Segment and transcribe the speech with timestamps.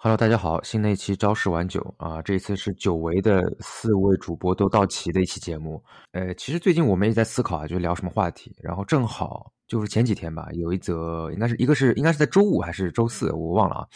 [0.00, 5.82] Hello，大家好，新的一期朝十晚九啊，这一次是久违的四位主播都到齐的一期节目。
[6.12, 13.86] 呃，其实最近我们也在思考啊，就聊什么话题，然后正好就是前几天吧，有一则应该是一个是应该是在周五还是周四，我忘了啊，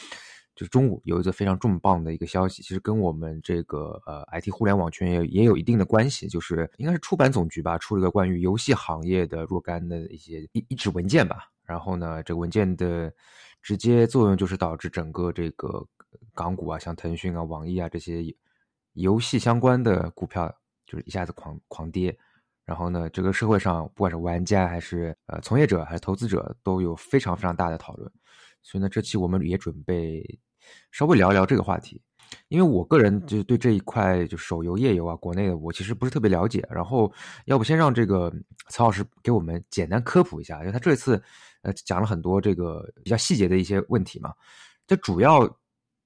[0.57, 13.13] 就是中午有一则非常重磅的一个消息，其实跟我们这个呃 IT 互联网圈也也有一定的关系，就是应该是出版总局吧出了个关于游戏行业的若干的一些一一纸文件吧，然后呢，这个文件的。
[13.63, 15.87] 直接作用就是导致整个这个
[16.35, 18.23] 港股啊，像腾讯啊、网易啊这些
[18.95, 20.53] 游戏相关的股票，
[20.85, 22.17] 就是一下子狂狂跌。
[22.65, 28.11] 然后呢，这个社会上不管是玩家还是呃从业者还是投资者，都有非常非常大的讨论。
[28.63, 30.39] 所以呢，这期我们也准备
[30.91, 32.01] 稍微聊一聊这个话题。
[32.49, 36.67] 因为我个人就对这一块就手游、页游啊，国内的我其实不是特别了解。
[36.71, 37.13] 然后，
[37.45, 38.33] 要不先让这个
[38.69, 41.23] 曹老师给我们简单科普一下，因为他这次
[41.63, 44.33] 呃讲了很多这个比较细节的一些问题嘛。
[44.87, 45.49] 这主要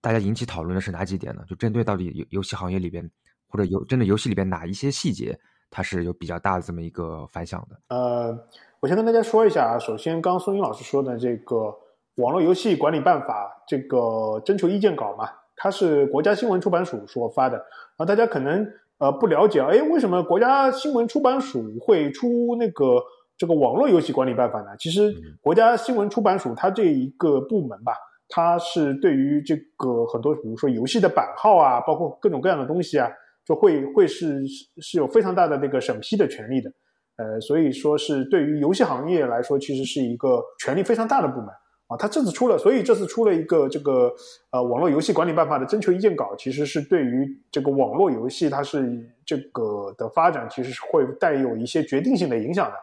[0.01, 1.43] 大家引起讨论的是哪几点呢？
[1.49, 3.11] 就针对到底游游戏行业里边
[3.49, 5.37] 或者游针对游戏里边哪一些细节，
[5.71, 7.81] 它是有比较大的这么一个反响的。
[7.89, 8.39] 呃，
[8.81, 11.57] 我先跟大家说一下啊，首先刚孙英老师说的这个
[12.17, 15.29] 《网络游戏管理办法》这个征求意见稿嘛。
[15.57, 17.65] 它是国家新闻出版署所发的，
[17.97, 23.03] 啊，大家可能呃不了解，哎，为什么国家新闻出版署会出那个
[23.37, 24.69] 这个网络游戏管理办法呢？
[24.79, 27.93] 其实国家新闻出版署它这一个部门吧，
[28.29, 33.09] 它是对于这个很多，比如说游戏的版号啊，包括各种各样的东西啊，
[33.45, 34.43] 就会会是
[34.79, 36.73] 是有非常大的这个审批的权利的，
[37.17, 41.49] 呃，所以说是对于游戏行业来说，其实是一个权力非常大的部门。
[41.89, 44.13] 啊，它这次出了，所以这次出了一个这个
[44.51, 52.75] 呃网络游戏管理办法的征求意见稿，其实是对于这个网络游戏它是这个的发展，其实是会带有一些决定性的影响的。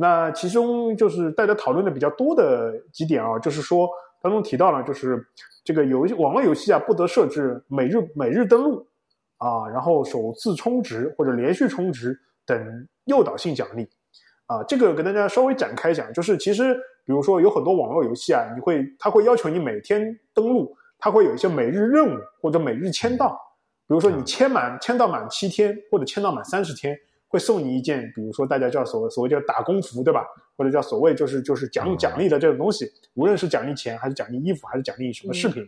[0.00, 3.86] 那其中就是大家讨论的比较多的几点啊，就是说
[4.22, 5.22] 当中提到了，就是
[5.62, 8.86] 这个游戏网络游戏啊不得设置每日每日登录
[9.36, 13.86] 啊，然后首次充值或者连续充值等诱导性奖励
[14.46, 16.80] 啊，这个跟大家稍微展开讲，就是其实。
[17.06, 23.36] 比如说有很多网络游戏啊，你会它会要求你每天登录，它会有一些每日任务或者每日签到。
[23.88, 26.96] 比如说你签满签到满七天或者签到满三十天，
[27.30, 30.26] 会送你一件，比如说大家叫所谓所谓叫打工服，对吧？
[30.58, 35.66] 或者叫所谓就是就是奖奖励的这种东西，无论是奖励钱还是奖励衣服还是奖励什么饰品，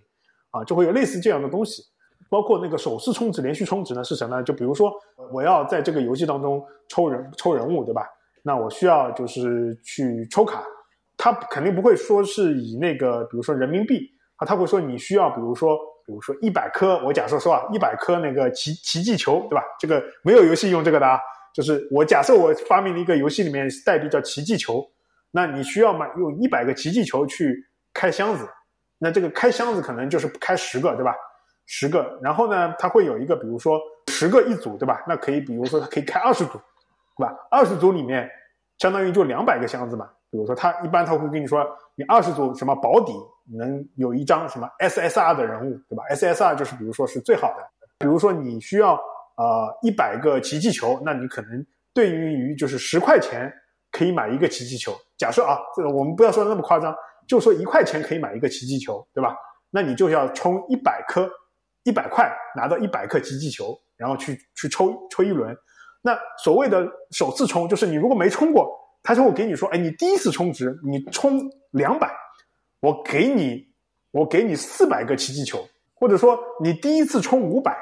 [0.50, 1.82] 啊，就会有类似这样的东西。
[2.28, 4.42] 包括那个首次充值、连续充值呢是什么呢？
[4.42, 4.92] 就比如说
[5.32, 8.06] 我要在这个游戏当中抽人抽人物，对吧？
[8.42, 10.64] 那我需要就是去抽卡。
[11.16, 19.62] 他肯定不会说是以那个，比如说人民币啊，他会说你需要，比如说，比如说一百颗，我假设说啊，一百颗那个奇奇迹球，对吧？
[19.78, 21.20] 这个没有游戏用这个的啊，
[21.54, 24.84] 就是我假设我发明了一个游戏里面代币叫奇迹球，
[25.30, 27.56] 那你需要买用一百个奇迹球去
[27.92, 28.48] 开箱子，
[28.98, 31.14] 那这个开箱子可能就是开十个，对吧？
[31.66, 35.02] 十个，然后呢，它会有一个，比如说十个一组，对吧？
[35.06, 36.52] 那可以，比如说它可以开二十组，
[37.16, 37.34] 对吧？
[37.50, 38.28] 二十组里面
[38.78, 40.08] 相当于就两百个箱子嘛。
[40.30, 41.62] 比如说，他一般他会跟你说，
[41.94, 43.12] 你二十组什么保底
[43.54, 47.62] 能有一张什么 SSR 的人物，对吧？SSR 就是比如说是最好的。
[47.98, 48.98] 比如说你需要
[49.36, 53.52] 呃一百个奇迹球，那你可能对于于就是十块钱
[53.90, 54.94] 可以买一个奇迹球。
[55.16, 56.94] 假设啊，这个我们不要说的那么夸张，
[57.26, 59.36] 就说一块钱可以买一个奇迹球，对吧？
[59.70, 61.30] 那你就要充一百颗，
[61.84, 65.56] 一百块拿到一百颗奇迹球，然后去去抽抽一轮。
[66.02, 68.80] 那所谓的首次充，就是你如果没充过。
[69.04, 71.40] 他说：“我给你说，哎，你第一次充值，你充
[71.72, 72.08] 两百，
[72.78, 73.66] 我给你，
[74.12, 77.76] 我给你四百个奇迹球，或者说你第一次充五百，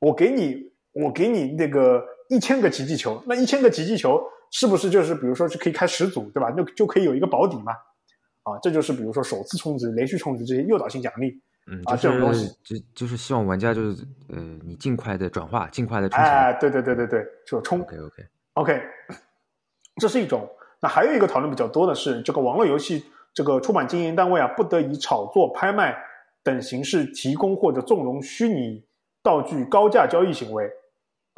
[0.00, 6.50] 我给你，我给你那个一千个奇迹球，那一千个奇迹球是不是就是比如说是可以开十组，对吧？
[6.50, 7.72] 就就可以有一个保底嘛？
[8.42, 11.40] 啊，这就是比如说首次充值、连续充值这些诱导性奖励，
[11.70, 16.26] 嗯，啊，这种东西，就就是希望玩家就是呃，你尽快的转化，尽快的充钱。
[16.26, 17.80] 哎，对对对对对，就充。
[17.82, 18.24] OK OK
[18.54, 18.82] OK。”
[20.00, 20.48] 这是一种，
[20.80, 25.94] 那还有一个讨论比较多的是，这个网络游戏这个出版经营单位啊，不得以炒作、拍卖
[26.42, 28.82] 等形式提供或者纵容虚拟
[29.22, 30.70] 道具高价交易行为。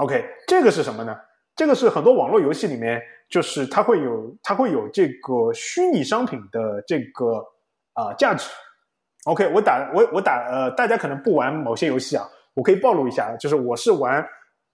[0.03, 1.17] OK，这个是什么呢？
[1.55, 7.45] 这个是很多网络游戏里面，就是它会有它会有这个虚拟商品的这个
[7.93, 8.51] 啊价值。
[9.25, 14.27] OK，我打我我打呃，大家可能不玩某些游戏啊，我可以暴露一下，就是我是玩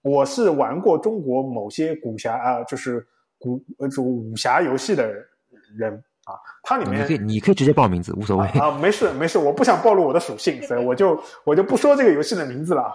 [0.02, 3.06] 我是玩过中国某些武侠啊，就是。
[3.40, 5.14] 古呃，这武侠游戏的
[5.76, 5.94] 人
[6.25, 6.34] 啊，
[6.64, 12.92] 它里面你可以你可以直接报名字，无所谓啊，没事没事，我不想暴露我的属性，所以我就我就不说这个游戏的名字了啊。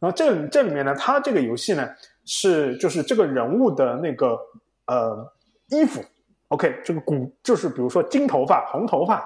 [0.00, 1.88] 然后这这里面呢，它这个游戏呢
[2.24, 4.38] 是就是这个人物的那个
[4.86, 5.32] 呃
[5.68, 6.02] 衣服
[6.48, 9.24] ，OK，这个古就是比如说金头发、红头发。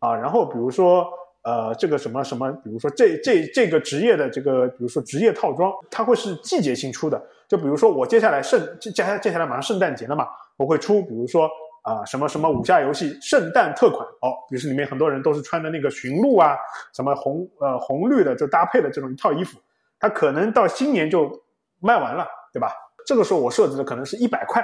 [0.00, 1.06] 啊，然后比如说
[1.42, 7.22] 呃，这个什么什么，比如说这这这个职业的这个，比如说职业套装，它会是季节性出的。
[7.46, 10.26] 就比如说我接下来圣接下接下来马上圣诞节了嘛，
[10.56, 11.46] 我会出，比如说
[11.82, 14.00] 啊什么什么武侠游戏圣诞特款。
[14.22, 16.56] 哦，于是里面很多人都是穿的那个驯鹿啊，
[16.94, 19.58] 什么红呃红绿的就搭配的这种一套衣服，
[20.00, 21.30] 它可能到新年就
[21.78, 22.72] 卖完了，对吧？
[23.06, 24.60] 这个时候我设置的可能是一百块。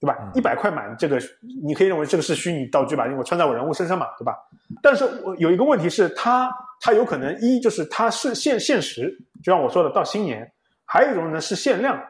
[0.00, 0.16] 对吧？
[0.32, 1.18] 一百块买这个，
[1.64, 3.04] 你可以认为这个是虚拟道具吧？
[3.06, 4.32] 因为我穿在我人物身上嘛，对吧？
[4.80, 6.48] 但是我有一个问题是，它
[6.80, 9.12] 它有可能一就是它是限限时，
[9.42, 10.40] 就像我说的到新年；
[10.84, 12.00] 还有一种呢是限量，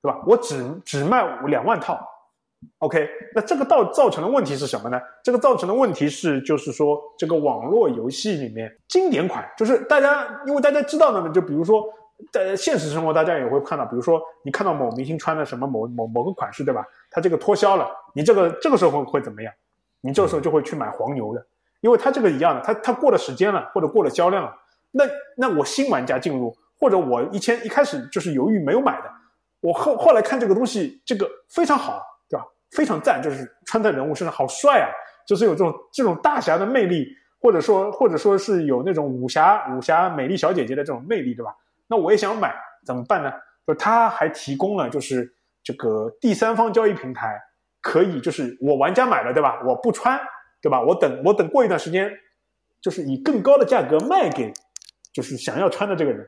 [0.00, 0.18] 对吧？
[0.26, 2.00] 我只只卖两万套
[2.78, 3.08] ，OK？
[3.34, 5.00] 那这个造造成的问题是什么呢？
[5.22, 11.84] 这个造成的问题是，就是说这个网络游戏里面经典款，就是大家因为大家知道的呢，就比如说。
[12.32, 16.84] 在现实生活，大家也会看到，比如说你看到某明星穿的什么某某某个款式，对吧？
[17.12, 19.54] 他这个脱销了，你这个这个时候会怎么样？
[20.00, 21.46] 你这个时候就会去买黄牛的，
[21.80, 24.52] 因为他这个一样的，他他过了时间了，或者过了销量了，
[24.90, 25.04] 那
[25.36, 29.04] 那我新玩家进入，或者我以前一开始就是犹豫没有买的，
[29.60, 32.02] 我后后来看这个东西，这个非常好，
[32.70, 34.88] 非常赞，就是穿在人物身上好帅啊，
[35.26, 37.06] 就是有这种这种大侠的魅力，
[37.40, 41.54] 或者说或者说是有那种武侠武侠美丽小姐姐的这种魅力，对吧？
[41.86, 42.54] 那我也想买，
[42.84, 43.32] 怎么办呢？
[43.66, 45.30] 就他还提供了，就是
[45.62, 47.38] 这个第三方交易平台，
[47.80, 49.60] 可以就是我玩家买了，对吧？
[49.66, 50.18] 我不穿，
[50.62, 50.80] 对吧？
[50.80, 52.10] 我等我等过一段时间，
[52.80, 54.52] 就是以更高的价格卖给，
[55.12, 56.26] 就是想要穿的这个人，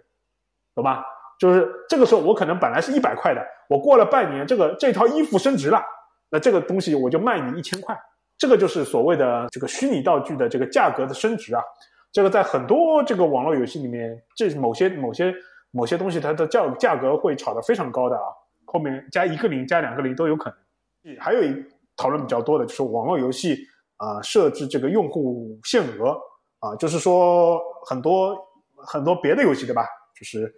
[0.75, 1.05] 懂吧？
[1.39, 3.41] 就是这个时候我可能本来是一百块的，
[3.71, 5.83] 我过了半年，这个这套衣服升值了，
[6.31, 7.99] 那这个东西我就卖你一千块，
[8.39, 11.63] 这个就是所谓的这个虚拟道具的这个价格的升值啊。
[12.13, 15.35] 这个在很多这个网络游戏里面，这某些某些。
[15.73, 18.25] 某些东西它的价价格会炒得非常高的啊，
[18.65, 21.17] 后面加一个零加两个零都有可能。
[21.17, 21.65] 还有一
[21.97, 23.57] 讨论比较多的就是网络游戏
[23.97, 26.19] 啊设置这个用户限额
[26.59, 28.37] 啊，就是说很多
[28.79, 29.87] 很多别的游戏对吧？
[30.19, 30.53] 就是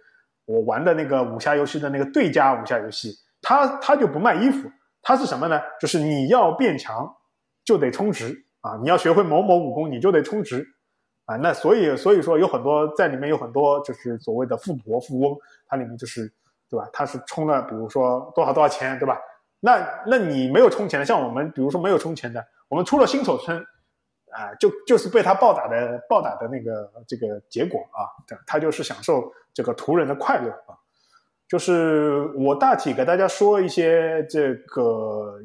[0.45, 4.67] 我玩的那个武侠游戏的那个对家武侠游戏，它它就不卖衣服，
[5.03, 5.61] 它是什么呢？
[5.79, 7.15] 就是你要变强
[7.63, 10.65] 就得充值啊，你要学会某某武功你就得充值。
[11.25, 16.27] 啊，那所以所以说有很多在里面有很多就是所谓的富婆富翁，它里面就是
[16.69, 16.89] 对吧？
[16.91, 19.17] 他是充了，比如说多少多少钱，对吧？
[19.61, 23.57] 那那你没有充钱的，像我们比如说没有充钱的，我们出了新手村，
[24.31, 28.11] 啊，就就是被他暴打的暴打的那个这个结果啊，
[28.45, 30.75] 他就是享受这个图人的快乐啊。
[31.53, 35.39] 就是我大体给大家说一些这个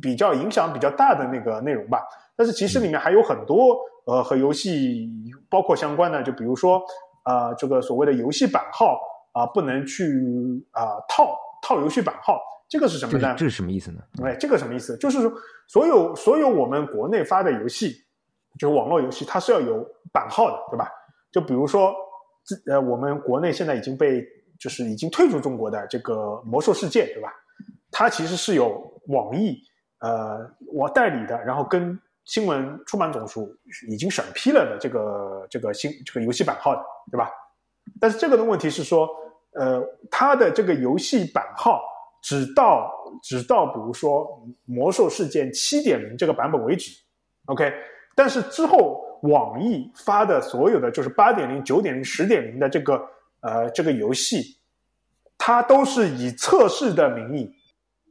[0.00, 2.00] 比较影响比较大的那个内容吧，
[2.34, 3.76] 但是其实里面还有很多。
[4.06, 5.08] 呃，和游戏
[5.50, 6.82] 包括相关的，就比如说，
[7.24, 8.98] 呃，这个所谓的游戏版号
[9.32, 10.04] 啊，不能去
[10.72, 13.34] 啊套套游戏版号，这个是什么呢？
[13.36, 14.00] 这是什么意思呢？
[14.24, 14.96] 哎，这个什么意思？
[14.96, 15.30] 就是说，
[15.68, 17.92] 所有所有我们国内发的游戏，
[18.58, 20.90] 就是网络游戏，它是要有版号的，对吧？
[21.30, 21.94] 就比如说，
[22.66, 24.24] 呃，我们国内现在已经被
[24.60, 26.14] 就是已经退出中国的这个
[26.44, 27.32] 《魔兽世界》，对吧？
[27.90, 29.58] 它其实是有网易
[30.00, 31.98] 呃我代理的，然后跟。
[32.26, 33.50] 新闻出版总署
[33.88, 37.28] 已经审批了的这个这个新这个游戏版号的，对吧？
[37.98, 39.08] 但是这个的问题是说，
[39.58, 41.82] 呃，它的这个游戏版号
[42.22, 42.88] 只到
[43.20, 44.20] 只到比如说
[44.64, 46.92] 《魔兽世界》七点零这个版本为止
[47.46, 47.72] ，OK。
[48.14, 53.02] 但是之后网易发的所有的就是八点零、九点零、十点零的这个
[53.40, 54.58] 呃这个游戏，
[55.36, 57.54] 它都是以测试的名义。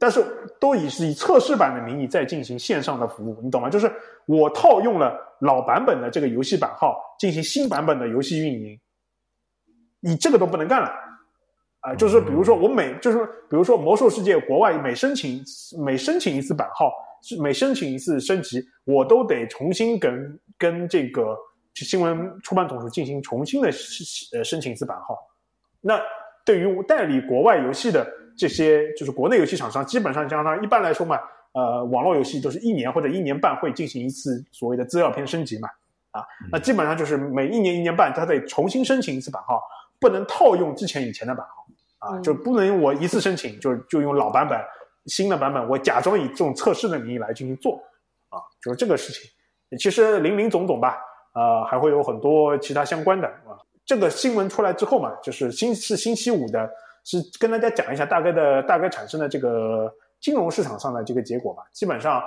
[0.02, 0.24] 但是
[0.58, 3.68] 都以是以测试版的名义在进行线上的服务，你懂吗？
[3.68, 3.92] 就是
[4.24, 8.80] 我套用了老版本的这个游戏版号进行新版本的游戏运营，
[10.00, 10.90] 你这个都不能干了
[11.80, 11.94] 啊！
[11.94, 13.18] 就是比如说我每就是
[13.50, 15.44] 比如说魔兽世界国外每申请
[15.84, 16.90] 每申请一次版号，
[17.38, 21.36] 每申请一次升级，我都得重新跟跟这个
[21.74, 23.68] 新闻出版总署进行重新的
[24.34, 25.16] 呃申请一次版号。
[25.80, 26.00] 那
[26.44, 28.06] 对于代理国外游戏的。
[28.38, 31.18] 这些就是国内游戏厂商，基本上相当一般来说嘛，
[31.52, 35.68] 呃，网络游戏都是一年或者一年半会进行一次所谓的资料片升级嘛，
[36.12, 39.60] 啊，那基本上就是每一年一年半，他得重新申请一次版号，
[39.98, 44.58] 不能套用之前以前的版号，啊，就不能我一次申请就就用老版本，
[45.04, 47.76] 新的版本我假装以这种测试的名义来进行做，
[48.30, 50.96] 啊，就是这个事情，其实林林总总吧，
[51.32, 56.70] 呃，还会有很多其他相关的啊，这个新闻出来之后嘛，就是星是星期五的。
[57.02, 61.62] 是跟大家讲一下大概的大概产生的这个金融市场上的这个结果吧。
[61.72, 62.22] 基本上，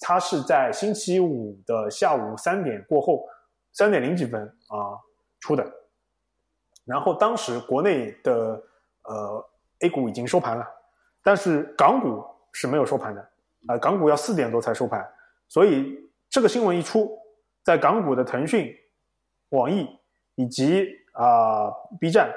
[0.00, 3.24] 它是在星期五的下午三点过后，
[3.72, 4.98] 三点零几分啊
[5.38, 5.64] 出的。
[6.84, 8.60] 然后当时国内的
[9.04, 9.48] 呃
[9.82, 10.66] A 股已经收盘了，
[11.22, 13.20] 但是港股是没有收盘的
[13.68, 15.08] 啊，港股要四点多才收盘。
[15.48, 15.96] 所以
[16.28, 17.16] 这个新闻一出，
[17.68, 18.74] 在港股的腾讯
[19.50, 19.86] 网易
[20.36, 21.70] 以及啊
[22.00, 22.32] B 站，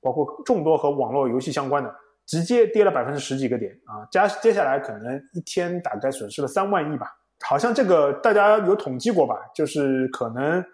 [0.00, 1.94] 包括众多和网络游戏相关的，
[2.26, 4.04] 直接跌了百分之十几个点啊！
[4.10, 7.06] 加接下来可能一天大概损失了三万亿吧，
[7.46, 9.36] 好像这个大家有统计过吧？
[9.54, 10.64] 就是可能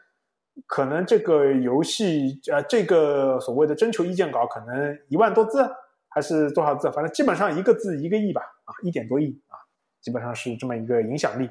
[0.67, 5.71] 可能这个游戏呃这个所谓的征求意见稿可能一万多字
[6.09, 6.91] 还是多少字？
[6.93, 9.61] 反正基本上一个字一个亿吧，啊一点多亿啊，
[10.01, 11.47] 基本上是这么一个影响力，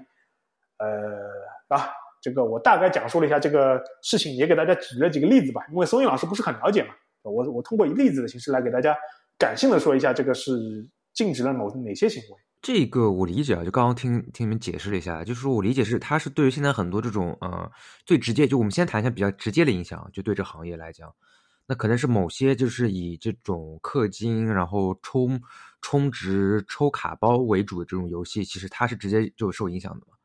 [0.80, 0.88] 呃
[1.68, 1.94] 啊。
[2.28, 5.62] 这个我大概讲述了一下这个事情，也给大家举了几个例子吧。
[5.72, 6.90] 因为松韵老师不是很了解嘛，
[7.24, 8.94] 我我通过以例子的形式来给大家
[9.40, 12.38] 感性的说一下，这个是禁止了某哪些行为。
[12.62, 17.72] 这个我理解啊，就刚刚听听你们解释了一下，就是说我理解是，它是对于现在很多这种呃
[18.06, 21.10] 最直接，就我们先谈一下比较直接的影响，就对这行业来讲，
[21.66, 25.42] 那可能是某些就是以这种氪金然后充
[25.82, 30.17] 充值抽卡包为主的这种游戏，其实它是直接就受影响的嘛。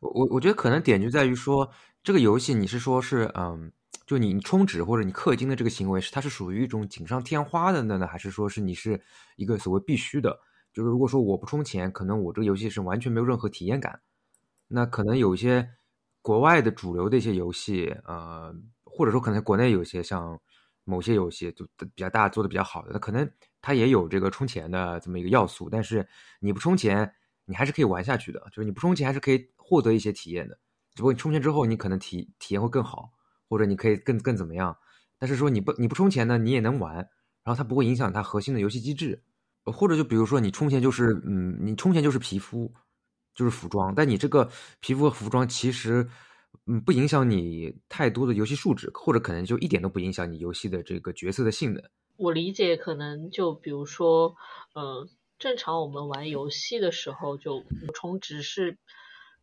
[0.00, 1.70] 我我我觉得可能点就在于说，
[2.02, 3.70] 这个游戏你是说是嗯，
[4.06, 9.00] 就你你充值或者你氪金的这个行为是它是属于一种锦上添花的呢，还是说是你是
[9.36, 10.40] 一个所谓必须的？
[10.72, 14.00] 就是如果说我不充钱，可能我这个游戏是完全没有任何体验感。
[14.68, 15.68] 那可能有一些
[16.22, 18.54] 国外的主流的一些游戏，呃，
[18.84, 20.40] 或者说可能国内有些像
[20.84, 23.30] 某些游戏就比较大做的比较好的，那可能
[23.60, 26.08] 它也有这个充钱的这么一个要素，但是
[26.40, 27.12] 你不充钱。
[27.46, 30.58] 你还是可以玩下去的，就是你不充钱还是可以获得一些体验的，
[30.96, 33.12] 只不过你充钱之后，你可能体体验会更好，
[33.48, 34.76] 或者你可以更更怎么样。
[35.16, 37.06] 但是说你不你不充钱呢，你也能玩，然
[37.44, 39.22] 后它不会影响它核心的游戏机制。
[39.62, 42.74] 或者就比如说你充钱就是嗯，你充钱就是皮肤，
[43.32, 44.50] 就是服装，但你这个
[44.80, 46.04] 皮肤和服装其实
[46.66, 51.80] 嗯不影响你太多的游戏数值，或者可能就一点都不影响你游戏的这个角色的性能。
[52.16, 54.34] 我理解可能就比如说
[54.74, 55.08] 嗯。
[55.40, 58.76] 正常我们玩游戏的时候就充值是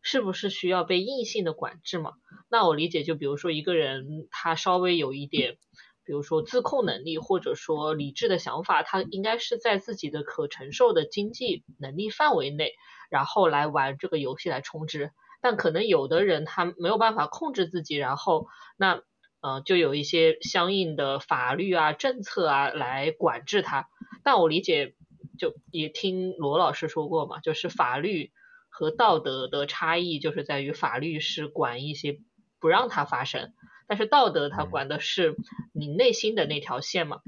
[0.02, 2.12] 是不是需要被硬性的管制嘛？
[2.48, 5.58] 那我理解就比如说一个人他稍微有一点，
[6.04, 12.72] 比如说自控能力或者说理智的想法，他应该是在自己的可承受的经济能力范围内，
[13.10, 15.10] 然后来玩这个游戏来充值。
[15.40, 19.02] 但可能有的人他没有办法控制自己，然后那
[19.40, 23.88] 呃就有一些相应的法律啊政策啊来管制他。
[24.22, 24.94] 但我理解。
[25.38, 28.32] 就也听罗老师说过嘛，就是法律
[28.68, 32.18] 和道德的差异，就是在于法律是管一些
[32.60, 33.52] 不让它发生，
[33.86, 35.36] 但是道德它管的是
[35.72, 37.20] 你内心的那条线嘛。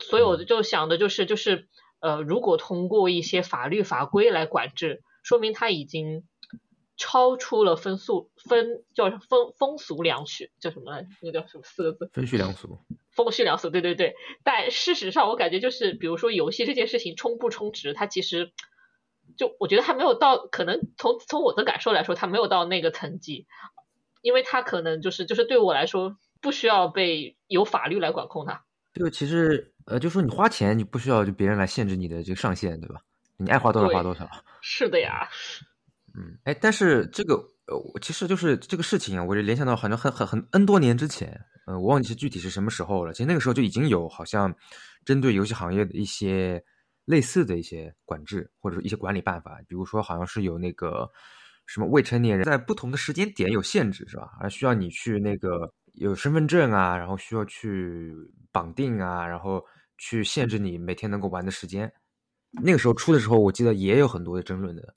[0.00, 1.68] 所以我就想的就是，就是
[2.00, 6.24] 呃，如果通过一些法律法规来管制，说明它已经。
[7.00, 11.06] 超出了风俗分叫风风俗良序叫什么来？
[11.22, 12.10] 那个叫什么四个字？
[12.12, 12.80] 风序良俗。
[13.12, 14.16] 风序良俗，对对对。
[14.42, 18.50] 但事实上，我感觉就是，比如说游戏这件事情，充不充值，它其实
[19.38, 23.46] 就我觉得还没有到，可能从从我的感受来说，他没有到那个层级，
[24.20, 28.64] 因为他可能就是就是对我来说，不需要被有法律来管控他。
[28.92, 33.00] 这个其实呃，就说你花钱，你不需要就别人来限制你的这个上限，对吧？
[33.36, 34.28] 你爱花多少花多少。
[34.60, 35.28] 是的呀。
[36.18, 37.36] 嗯，哎，但是这个
[37.68, 43.12] 呃，其实就是这个事情啊，我就联想到好像很很很 N 多年之前，呃，我忘记是具体是什么时候了。
[43.12, 44.52] 其实那个时候就已经有好像
[45.04, 46.64] 针对游戏行业的一些
[47.08, 51.10] 类似的一些管制或者一些管理办法，比如说好像是有那个
[51.66, 54.30] 什么未成年人在不同的时间点有限制，是吧？
[54.38, 58.12] 而需要你去那个有身份证啊，然后需要去
[58.52, 59.64] 绑定啊，然后
[59.96, 61.90] 去限制你每天能够玩的时间。
[62.62, 64.94] 那个时候出的时候，我记得也有很多的争论的。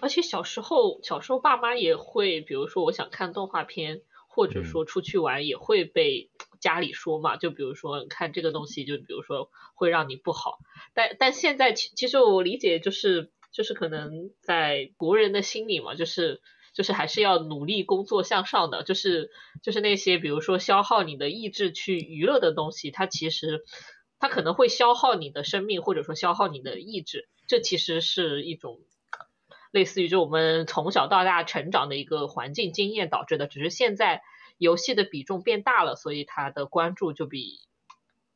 [0.00, 6.30] 而且小时候，小时候爸妈也会，比如说我想看动画片，或者说出去玩，也会被
[6.60, 7.36] 家里说嘛。
[7.36, 10.58] 就比如说看这个东西，就比如说会让你不好。
[10.94, 16.40] 但但现在其其实我理解就是就是可能在国人的心里嘛，就是
[16.72, 18.84] 就是还是要努力工作向上的。
[18.84, 19.30] 就是
[19.62, 23.64] 就是那些比如说消耗你的意志去娱乐的东西，它其实
[24.20, 27.28] 它可能会消耗你的生命，或者说消耗你的意志。
[27.48, 28.78] 这其实是一种。
[29.70, 34.22] 类似于就我们从小到大成长的一个环境经验导致的，只是现在
[34.56, 37.60] 游戏的比重变大了，所以他的关注就比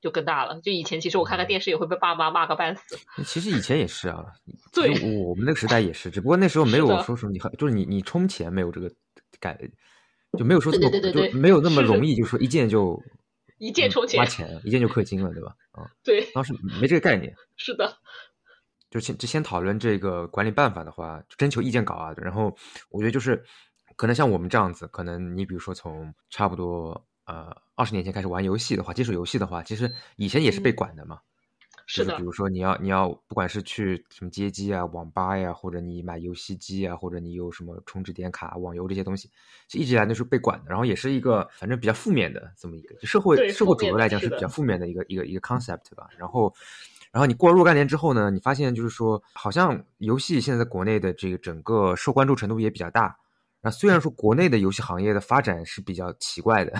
[0.01, 0.61] 就更大了。
[0.61, 2.99] 就以前其实我看看电视也会被爸妈骂个半死。
[3.25, 4.25] 其实以前也是啊，
[4.73, 4.91] 对，
[5.27, 8.91] 我们那个时代也是，只不过那时候没有说什么你就是你你充钱没有这个
[9.41, 9.59] 感，
[10.39, 13.03] 就没有说这么就没有那么容易，就说一键就
[13.59, 15.55] 一键充钱花钱，一键就氪金了，对吧？
[15.73, 17.35] 啊，对，当时没这个概念。
[17.57, 17.97] 是的。
[18.93, 22.13] 就先就先讨论这个管理办法的话，征求意见稿啊。
[22.19, 22.55] 然后
[22.91, 23.43] 我觉得就是，
[23.97, 26.91] 可能像我们这样子，可能你比如说从差不多
[27.25, 31.19] 呃二十年前开始玩游戏的话，接触游戏的话，其实以前也是被管的嘛。
[31.85, 39.29] 是的比如说你要你要不管是去什么街机啊、网吧呀，或者你买游戏机啊，或者你有什么充值点卡、网游这些东西，
[39.69, 46.09] 就一直以来都是被管的，然后也是一个反正比较负面的这么一个就社会社会主流来讲是比较负面的一个一个一个 concept 吧。
[46.17, 46.55] 然后
[47.13, 53.17] 然后你过了若干年之后呢，你发现就是说，好像游戏现在在国内的这个整个受关注程度也比较大。
[53.61, 56.73] 那虽然说国内的游戏行业的发展是比较奇怪的，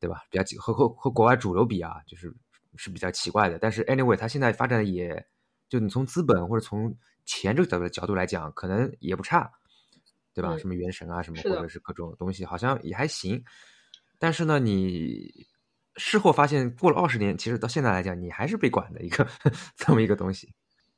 [0.00, 0.22] 对吧？
[0.30, 2.34] 比较奇和和和国外主流比啊，就是
[2.74, 3.58] 是比较奇怪的。
[3.58, 5.24] 但是 anyway，它现在发展的也，
[5.68, 6.92] 就你从资本或者从
[7.26, 9.48] 钱这个角度角度来讲，可能也不差，
[10.34, 10.54] 对吧？
[10.54, 13.44] 嗯什么原神啊，什么或者是各种东西，好像也还行。
[14.18, 15.46] 但是呢，你
[15.96, 19.26] 事后发现过了二十年，其实到现在来讲，你还是被管的一个
[19.76, 20.52] 这么一个东西。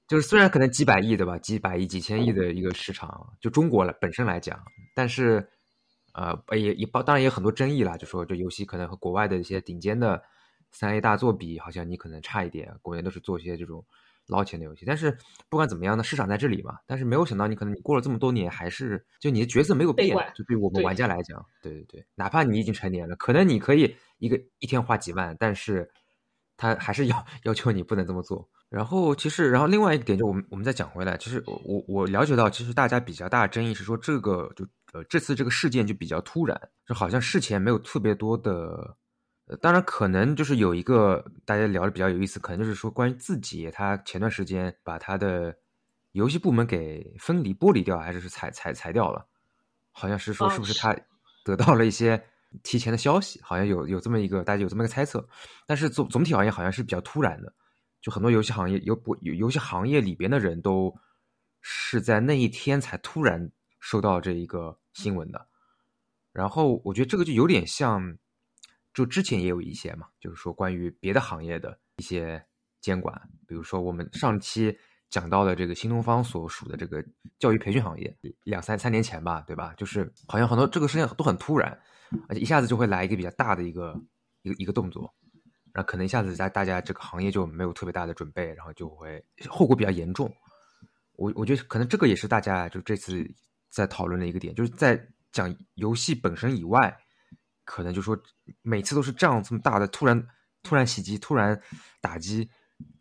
[0.07, 4.59] 就是虽然可能几百亿对吧，几百亿、几千亿的一个市场，就中国来本身来讲，
[4.95, 5.47] 但是
[6.14, 10.23] 呃也也包当然也有很多争议啦，就说这游戏可能和国外的一些顶尖的
[10.71, 13.85] 三 A 大作比，好像你可能差一点，国内都是做一些这种
[14.28, 14.85] 捞钱的游戏。
[14.87, 15.16] 但是
[15.49, 16.76] 不管怎么样呢，市场在这里嘛。
[16.87, 25.90] 但是没有想到你可能你过了这么多年，还是就你的角色没有变，就对我们玩家来讲，对对对，哪怕你已经成年了，可能你可以一个一天花几万，但是
[26.56, 28.49] 他还是要要求你不能这么做。
[28.68, 38.94] 然后其实，然后另外一个点就我们我们再讲回来，其实我我我了解到，其实大家比较大的争议是说这个就呃这次这个事件就比较突然，就好像事前没有特别多的，
[39.49, 45.57] 呃当然可能就是有一个大家聊的比较有意思，可能就是说关于字节，他前段时间把他的
[46.12, 49.26] 游戏部门给分离剥离掉，还是是裁裁裁掉了，
[49.90, 50.97] 好像是说哦是不是是他
[51.45, 52.23] 得到了一些
[52.62, 55.26] 提前的消息，好像有有这么一个大家有这么一个猜测，
[55.67, 57.52] 但是总总体而言好像是比较突然的。
[58.00, 60.95] 就很多游戏行业有不有游戏行业里边的人都
[61.62, 63.50] 是在那一天才突然
[63.81, 65.47] 收到这一个新闻的，
[66.33, 68.17] 然后我觉得这个就有点像，
[68.99, 72.45] 就之前也有一些嘛，就是说关于别的行业的一些
[72.81, 74.76] 监管，比如说我们上期
[75.09, 77.00] 讲到的这个新东方所属的这个
[77.38, 78.12] 教育培训行业，
[78.43, 79.73] 两三三年前吧，对吧？
[79.76, 81.81] 就是好像很多这个事情都很突然，
[82.28, 83.97] 而且一下子就会来一个比较大的一个
[84.43, 85.14] 一个一个动作。
[85.73, 90.28] 然后可能一下子大大家这个行业就没有特别大的准备，然后就会后果比较严重。
[91.13, 93.25] 我我觉得可能这个也是大家就这次
[93.71, 96.93] 在讨论的一个点，就是在讲游戏本身以外，
[97.69, 98.19] 可能就说
[98.63, 100.26] 每次都是这样这么大的突然
[100.63, 101.61] 突然袭击、突然
[102.00, 102.49] 打击、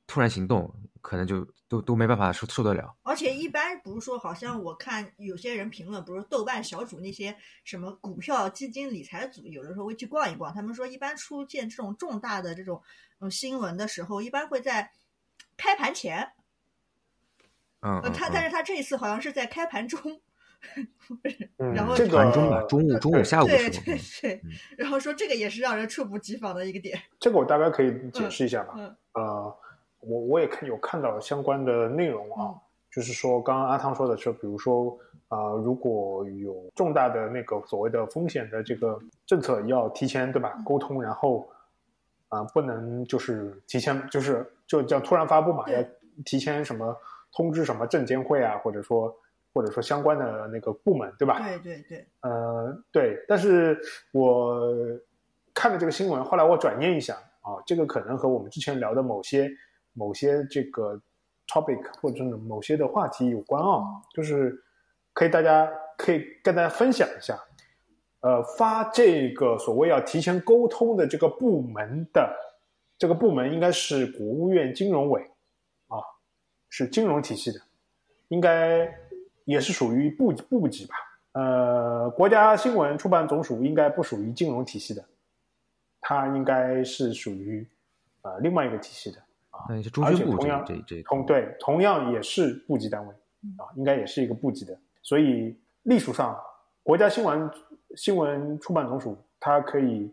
[0.05, 0.69] 突然行动，
[1.01, 2.93] 可能就都都没办法受受得了。
[3.03, 10.53] 而且一般不是说，好像我看有些人评论，不是豆瓣小组那些什么股票基金理财组，有的时候会去逛一逛。
[10.53, 12.83] 他们说，一般出现这种重大的这种
[13.19, 14.91] 嗯新闻的时候，一般会在
[15.55, 16.29] 开盘前。
[17.79, 20.19] 嗯，他但是他这一次好像是在开盘中，
[21.57, 26.99] 嗯 然后这个盘中吧，中午中午下午对，对对嗯，然后说这个也是让人猝不及防的一个点。
[27.19, 28.73] 这个我大概可以解释一下吧。
[28.77, 29.57] 嗯呃，
[30.01, 32.55] 我我也看有看到相关的内容啊，嗯
[32.91, 41.47] 就是说刚刚阿汤说的是，比如说啊、呃如果有重大的那个所谓的风险的这个政策，要提前对吧嗯沟通，然后
[42.29, 45.81] 啊、不能就是提前就是就叫突然发布嘛，要
[46.25, 46.95] 提前什么
[47.31, 49.15] 通知什么证监会啊，或者说
[49.57, 51.39] 或者说相关的那个部门对吧？
[51.39, 53.75] 对对对，呃，对，但是
[54.11, 54.61] 我
[55.51, 59.49] 看了这个新闻，后来我转念一想啊，这个可能和我们之前聊的某些
[59.93, 61.01] 某些这个
[61.47, 63.81] topic 或者是某些的话题有关啊，
[64.13, 64.55] 就是
[65.13, 65.67] 可以大家
[65.97, 67.35] 可以跟大家分享一下，
[68.19, 72.31] 呃，发这个所谓要提前沟通的这个部门的
[72.99, 75.21] 这个部门应该是国务院金融委
[75.87, 75.97] 啊，
[76.69, 77.59] 是金融体系的，
[78.27, 78.85] 应该
[79.47, 80.95] 也是属于部部级吧。
[81.31, 85.03] 呃，国家新闻出版总署应该不属于金融体系的，
[86.01, 87.65] 它应该是属于
[88.23, 89.17] 呃另外一个体系的。
[89.69, 93.13] 那也是中而宣部这且同样这这同对，同样也是部级单位
[93.57, 96.37] 啊，应该也是一个部级的，所以隶属上
[96.83, 97.49] 国家新闻
[97.95, 100.11] 新闻出版总署，它可以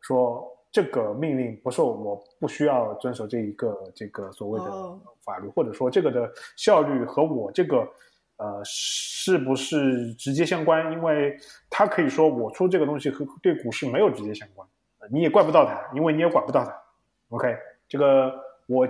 [0.00, 7.88] 说这个命令不受，我不需要遵守这一个这个所谓的哦法律，或者说这个的效率和我这个
[8.36, 10.92] 呃是不是直接相关？
[10.92, 11.36] 因为
[11.70, 14.68] 他可以说我出这个东西和对股市没有直接相关，
[15.10, 16.74] 你也怪不到他，因为你也管不到他。
[17.28, 17.56] OK，
[17.88, 18.32] 这个
[18.66, 18.88] 我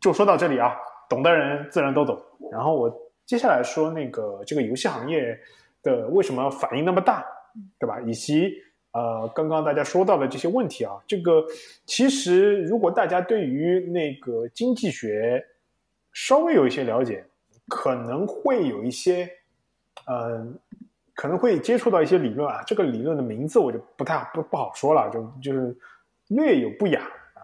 [0.00, 0.76] 就说到这里啊，
[1.08, 2.20] 懂的人自然都懂。
[2.50, 5.38] 然后我接下来说那个这个游戏行业
[5.82, 7.24] 的为什么反应那么大，
[7.78, 8.00] 对吧？
[8.02, 8.52] 以及
[8.92, 11.42] 呃，刚刚大家说到的这些问题啊，这个
[11.86, 15.42] 其实如果大家对于那个经济学
[16.12, 17.24] 稍微有一些了解，
[17.74, 19.26] 可能会有一些
[20.06, 20.46] 呃，
[21.14, 22.62] 可能会接触到一些理论啊。
[22.66, 25.74] 这个理论的名字我就不太不不好说了，就就是
[26.28, 27.40] 略有不雅啊。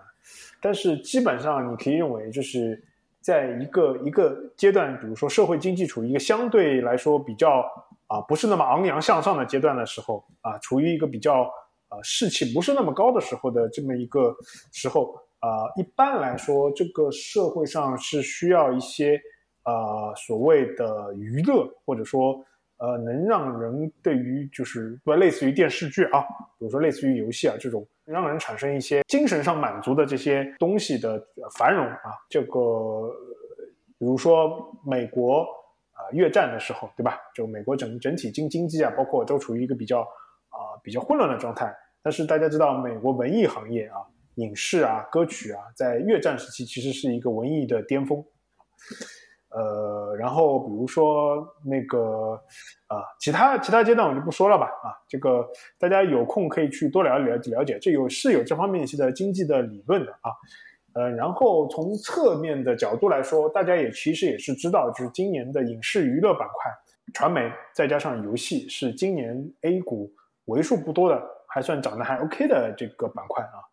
[0.61, 2.79] 但是基本上你可以认为，就是
[3.23, 7.65] 在一个一个阶段，比如说社会经济处于一个相对来说比较
[8.07, 11.51] 啊不是那么昂扬向上的阶段的时候啊，处于一个比较
[11.89, 14.37] 呃士气不是那么高的时候的这么一个
[14.73, 19.19] 时候啊，一般来说，这个社会上是需要一些
[19.69, 22.43] 呃所谓的娱乐，或者说
[22.79, 26.21] 呃能让人对于就是不类似于电视剧啊，
[26.59, 27.87] 比如说类似于游戏啊这种。
[28.09, 31.23] 让人产生一些精神上满足的这些东西的
[31.59, 33.15] 繁荣啊，这个
[33.99, 35.43] 比如说美国
[35.93, 37.21] 啊越战的时候，对吧？
[37.35, 40.01] 就美国整整体经经济啊，包括都处于一个比较
[40.49, 41.71] 啊比较混乱的状态。
[42.03, 44.01] 但是大家知道，美国文艺行业啊，
[44.37, 48.25] 影视啊、歌曲啊，在越战时期其实是一个文艺的巅峰。
[49.51, 52.39] 呃，然后比如说那个
[52.87, 60.31] 啊，其他其他阶段我就不说了吧啊，这个大家有空可以去多了解了解了解，这有是有这方面一些的经济的理论的啊。
[60.95, 66.73] 呃，然后从侧面的角度来说，大家也其实也是知道，就是今年的影视娱乐板块，
[67.15, 70.13] 传媒再加上游戏是今年 A 股
[70.47, 73.68] 为数不多的还算涨得还 OK 的这个板块啊。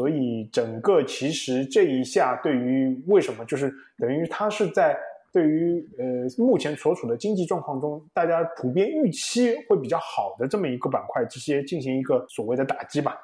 [0.00, 4.96] 所以整个其实这一下对于为什么就是等于它是在
[5.30, 6.04] 对于呃
[6.42, 13.14] 目前所处的经济状况中，大家普遍预期会比较好的这么一个板块，直接进行一个所谓的打击吧，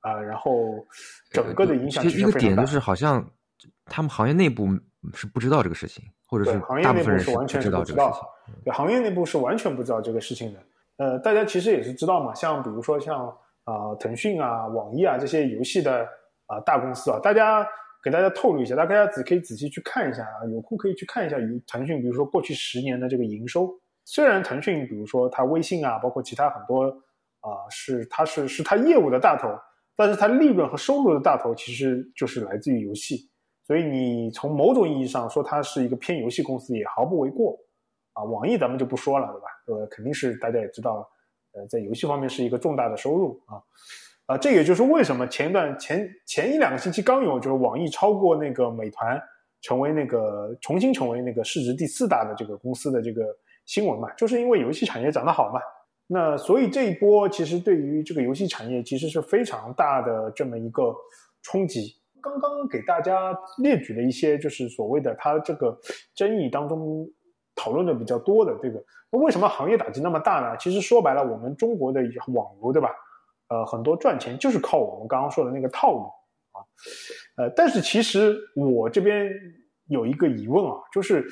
[0.00, 0.86] 啊，然后
[1.30, 3.26] 整个的影响其实一个点就是好像
[3.86, 4.68] 他们行业内部
[5.14, 8.12] 是不知道这个事情，或者是行业内部是完全不知道，
[8.62, 10.58] 对行业内部是完全不知道这个事情的。
[10.98, 13.34] 呃，大家其实也是知道嘛，像比如说像。
[13.66, 16.08] 啊，腾讯啊，网易啊，这些游戏的
[16.46, 17.66] 啊大公司啊，大家
[18.02, 23.68] 给大家透露一下，大家仔可以仔细去看一下啊，有空可以去看一下，腾腾讯，比如说过去十年的这个营收，
[24.04, 26.84] 虽然腾讯，比如说它微信啊，包括其他很多
[27.40, 29.48] 啊，是它是是它业务的大头，
[29.96, 33.28] 但是它利润和收入的大头其实就是来自于游戏，
[33.64, 37.58] 所以你从某种意义上说它是一个偏游戏公司也毫不为过
[38.12, 38.22] 啊。
[38.22, 39.80] 网易咱们就不说了，对吧？
[39.80, 41.08] 呃，肯定是大家也知道。
[41.52, 43.56] 呃，在游戏方面是一个重大的收入啊，
[44.26, 49.20] 啊，这也就是为什么前一段前前一两个星期刚有就是网易超过那个美团，
[49.62, 53.24] 成为那个重新成为那个市值第四大的这个公司的这个
[53.64, 55.60] 新闻嘛，就是因为游戏产业涨得好嘛。
[56.08, 60.94] 那所以这一波其实对于这个游戏产业其实是非常大的这么一个
[61.42, 61.94] 冲击。
[62.20, 65.78] 刚刚给大家列举了一些就是所谓的它这个
[66.14, 67.08] 争议当中。
[67.58, 68.78] 讨论的比较多的这个，
[69.10, 70.54] 那为什么行业打击那么大呢？
[70.58, 72.02] 其实说白了，我们中国的
[72.34, 72.90] 网游，对吧？
[73.48, 76.10] 呃，很多赚钱就是靠我们刚刚说的那个套路
[76.52, 76.62] 啊。
[77.36, 79.30] 呃，但是其实我这边
[79.88, 81.26] 有一个疑问啊，就是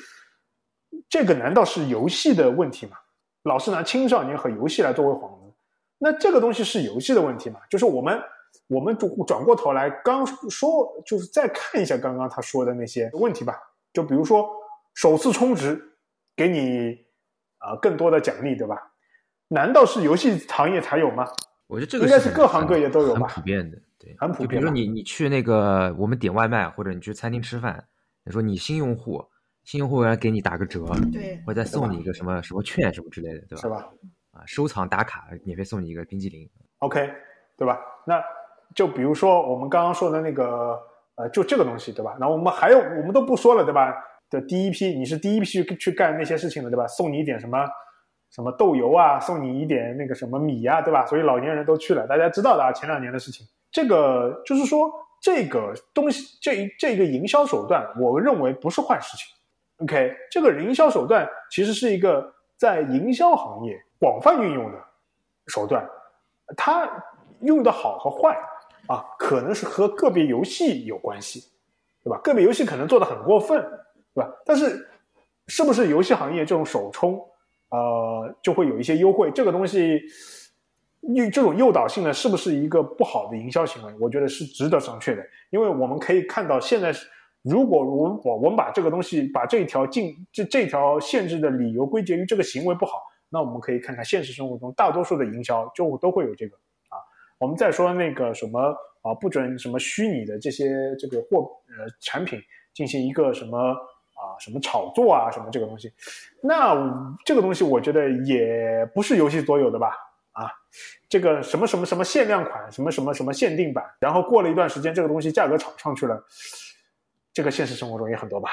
[1.09, 2.97] 这个难道是游戏的问题吗？
[3.43, 5.53] 老是拿青少年和游戏来作为幌子，
[5.97, 7.59] 那这个东西是游戏的问题吗？
[7.69, 8.21] 就是我们
[8.67, 13.55] 我们转转过头来，刚说就是再看一下刚刚他说的那些问题吧，
[13.93, 14.49] 就比如说
[14.93, 15.91] 首次充值。
[16.37, 16.97] 给你
[17.59, 18.75] 啊更多的奖励，对吧？
[19.47, 21.25] 难道是游戏行业才有吗？
[21.67, 24.49] 我觉得这个应该是各行各业都有吧，很普遍的，对，很普遍。
[24.49, 27.83] 比如说你你去那个我们点外卖，或者你去餐厅吃饭，
[28.23, 29.23] 你说你新用户，
[29.63, 33.61] 新用户来给你打个折，对，或者再送你一个什么什么券什么之类的，对吧？
[33.61, 33.89] 是吧？
[34.31, 36.47] 啊，收藏打卡免费送你一个冰激凌
[36.79, 37.09] ，OK，
[37.57, 37.79] 对吧？
[38.05, 38.21] 那
[38.75, 40.77] 就比如说我们刚刚说的那个
[41.15, 42.15] 呃，就这个东西，对吧？
[42.19, 43.93] 那我们还有我们都不说了，对吧？
[44.29, 46.85] 的第一批，你是第一批去干那些事情的，对吧？
[46.87, 47.57] 送你一点什么
[48.31, 51.05] 什么豆油啊，送你一点那个什么米呀，对吧？
[51.05, 52.71] 所以老年人都去了，大家知道的啊。
[52.71, 59.27] 前两年的事情，这个就是说这个东西，这这一个营销手段，我认为不是坏事情。
[59.77, 64.77] OK，这个营销手段其实是一个在营销行业广泛运用的
[65.47, 65.87] 手段，
[66.57, 66.89] 它
[67.41, 68.37] 用的好和坏
[68.87, 71.43] 啊，可能是和个别游戏有关系，
[72.03, 72.19] 对吧？
[72.23, 73.63] 个别游戏可能做的很过分。
[74.15, 74.31] 对吧？
[74.45, 74.89] 但是，
[75.47, 77.21] 是不是游戏行业这种首充，
[77.75, 79.29] 呃，就会有一些优惠？
[79.31, 80.01] 这个东西，
[81.13, 83.93] 诱这种诱导性呢，是不是一个不好的营销行为？
[83.99, 85.21] 我觉得是值得商榷的。
[85.49, 86.93] 因为我们可以看到，现在
[87.41, 96.55] 如果我我我们把这个东西，把这一条禁这这条限制的理由归结于这个行为不好，那我们可以看看现实生活中大多数的营销就都会有这个
[96.89, 96.95] 啊。
[97.39, 98.59] 我们再说那个什么
[99.01, 102.39] 啊，不准什么虚拟的这些这个货呃产品
[102.73, 103.75] 进行一个什么。
[104.25, 105.93] 啊，什么炒作啊，什么这个东西，
[106.41, 106.75] 那
[107.23, 109.95] 这个东西我觉得也不是游戏所有的吧？
[110.31, 110.51] 啊，
[111.07, 116.21] 这个什么什么什么限量款，什么什么什么限定版，然后过了一段时间，这个东西价格炒上去了，
[117.31, 118.49] 这个现实生活中也很多吧？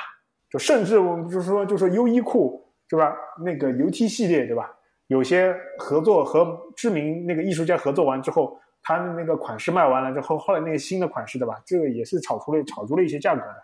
[0.48, 3.12] 就甚至我们就是说，就说优衣库是吧？
[3.44, 4.70] 那个 UT 系列对吧？
[5.08, 11.60] 有些合作和知名那个艺术家合作完之后，他的那个款式卖完了之后，后来那个新的款式对吧？
[11.66, 13.56] 这个也是炒出了炒出了一些价格的。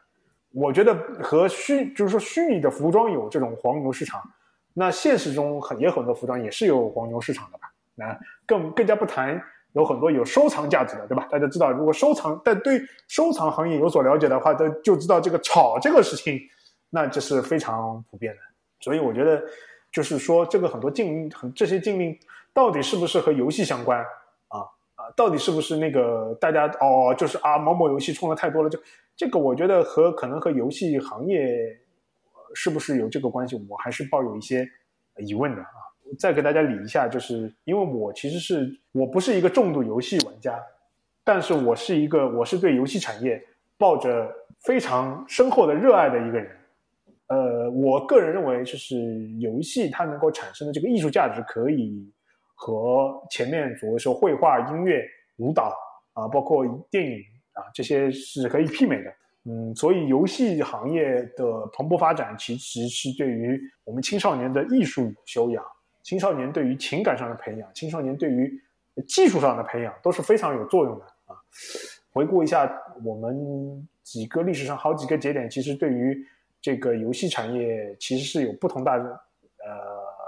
[0.52, 4.22] 我觉得和虚就是说虚拟的服装有这种黄牛市场，
[4.72, 7.70] 那现实中很也很多服装也是有黄牛市场的吧？
[7.94, 9.40] 那更更加不谈
[9.72, 11.28] 有很多有收藏价值的，对吧？
[11.30, 16.40] 大家知道，如果收藏但对收藏行业有所了解的话，都就知道这个炒这个事情，
[16.88, 18.40] 那这是非常普遍的。
[18.80, 19.42] 所以我觉得，
[19.92, 22.18] 就是说这个很多禁令，很这些禁令
[22.54, 24.00] 到底是不是和游戏相关
[24.48, 24.60] 啊
[24.94, 25.10] 啊？
[25.14, 28.78] 到底是不是那个大家哦，就是啊某某游戏充的太多了就。
[29.18, 31.76] 这个我觉得和可能和游戏行业
[32.54, 34.64] 是不是有这个关系，我还是抱有一些
[35.16, 35.68] 疑问的啊。
[36.16, 40.56] 再给大家理一下，就是因为我其实是我不是一个重度游戏玩家，
[41.24, 43.42] 但是我是一个我是对游戏产业
[43.76, 46.56] 抱着非常深厚的热爱的一个人。
[47.26, 48.96] 呃，我个人认为，就是
[49.40, 52.08] 游戏它能够产生的这个艺术价值，可以
[52.54, 55.04] 和前面所谓说绘画、音乐、
[55.38, 55.76] 舞蹈
[56.12, 57.20] 啊，包括电影。
[57.58, 59.12] 啊，这些是可以媲美的，
[59.44, 65.64] 嗯，所以游戏行业的蓬勃发展，其实是对于我们青少年的艺术修养、
[66.02, 68.62] 青少年对于情感上的培养、青少年对于
[69.08, 71.34] 技术上的培养都是非常有作用的啊。
[72.12, 72.70] 回顾一下
[73.04, 76.24] 我们几个历史上好几个节点，其实对于
[76.60, 79.18] 这个游戏产业其实是有不同大呃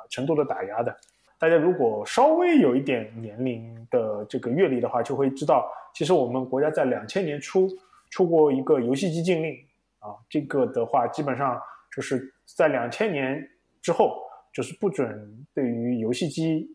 [0.08, 0.96] 程度的打压的。
[1.40, 7.66] 大家如果稍微有一点年龄的这个阅历的话，就会知道，其实我们国家在两千年初
[8.10, 9.56] 出过一个游戏机禁令
[10.00, 11.58] 啊，这个的话基本上
[11.96, 13.42] 就是在两千年
[13.80, 14.22] 之后，
[14.52, 16.68] 就是不准对于游戏机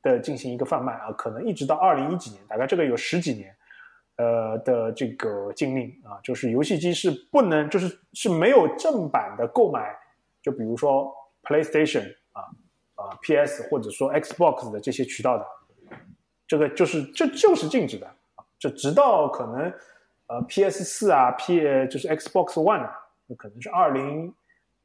[0.00, 3.54] 的进行一个贩卖啊，可能一直到二零一几年，大概这个有十几年，
[4.16, 9.94] 呃的这个禁令啊，就是游戏机是不能，就是是没有正版的购买，
[10.40, 12.10] 就比如说 PlayStation
[13.02, 13.18] 啊。
[13.22, 13.68] ，P.S.
[13.68, 15.46] 或者说 Xbox 的这些渠道的，
[16.46, 18.44] 这个就是这就是禁止的啊。
[18.58, 19.72] 这直到可能
[20.28, 20.84] 呃 P.S.
[20.84, 22.92] 四啊，P 就是 Xbox One 啊，
[23.26, 24.32] 那可能是二零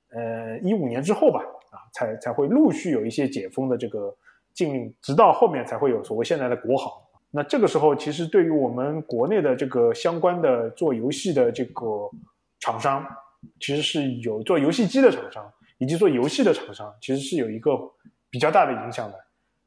[0.09, 4.15] 呃一五年之后吧啊，才才会陆续有一些解封的这个
[4.53, 6.91] 禁令，直到后面才会有所谓现在的国行。
[7.29, 12.09] 那这个时候，其实对于我们国内的这个相关的做游戏的这个
[12.59, 13.05] 厂商，
[13.59, 15.53] 其实是有做游戏机的厂商。
[15.77, 17.77] 以及做游戏的厂商其实是有一个
[18.29, 19.15] 比较大的影响的。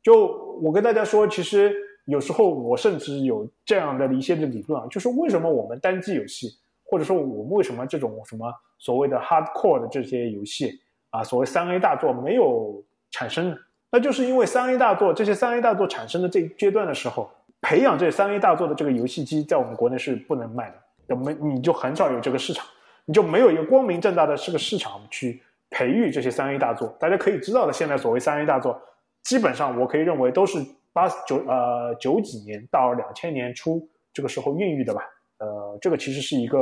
[0.02, 0.26] 就
[0.62, 1.74] 我跟大家说，其实
[2.06, 6.48] 有时候我甚至有这样的一些的理论啊，就是为什么我们单机游戏，
[6.84, 13.56] 或者说我们为什么这种什么所谓的 hardcore 的这些游戏啊，所谓三 A 大作没有产生呢？
[13.90, 20.74] 那就是因为三 A 大作这些三 A 大作产生的这一阶段的时候，培养这三 A 大作的这个游戏机在我们国内是不能卖
[21.06, 22.66] 的，没你就很少有这个市场，
[23.04, 25.42] 你就没有一个光明正大的这个市场去。
[25.70, 28.80] 培育这些三 A 大作，大家可以知道的，现在所谓三 A 大作，
[29.22, 30.58] 基本上我可以认为都是
[30.92, 33.80] 八九呃九几年到两千年初
[34.12, 35.00] 这个时候孕育的吧。
[35.38, 36.58] 呃，这个其实是一个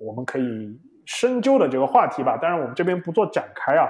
[0.00, 0.76] 我们可以
[1.06, 2.36] 深究的这个话题吧。
[2.36, 3.88] 当然我们这边不做展开啊。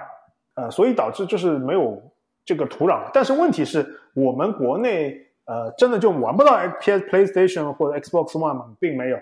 [0.55, 2.01] 呃，所以导致就是没有
[2.45, 3.11] 这个土壤。
[3.15, 8.77] 但是问题是我们国内呃真的就玩不到 PS PlayStation 或者 Xbox One 吗？
[8.79, 9.17] 并没有，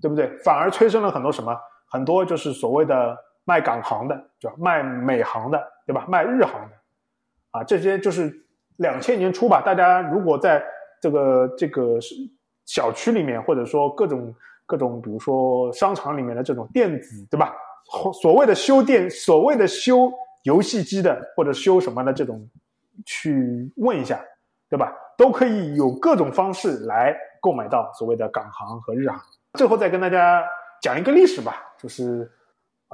[0.00, 0.28] 对不对？
[0.44, 1.58] 反而催生了很多什么？
[1.90, 3.18] 很多就是所谓的。
[3.46, 6.06] 卖港行的，就卖美行的，对吧？
[6.08, 6.76] 卖日行的，
[7.50, 8.34] 啊，这些就是
[8.76, 9.60] 两千年初吧。
[9.60, 10.64] 大家如果在
[11.00, 11.98] 这个这个
[12.64, 17.54] 小区里面，或者说各种各种，比如说商场里面的这种电子，对吧？
[18.22, 20.10] 所谓的修电，所谓的修
[20.44, 22.48] 游戏机的，或者修什么的这种，
[23.04, 24.18] 去问一下，
[24.70, 24.90] 对吧？
[25.18, 29.20] 都可以有各种方式来购买到所谓的港行和日行。
[29.58, 30.42] 最后再跟大家
[30.80, 32.32] 讲一个历史吧，就是。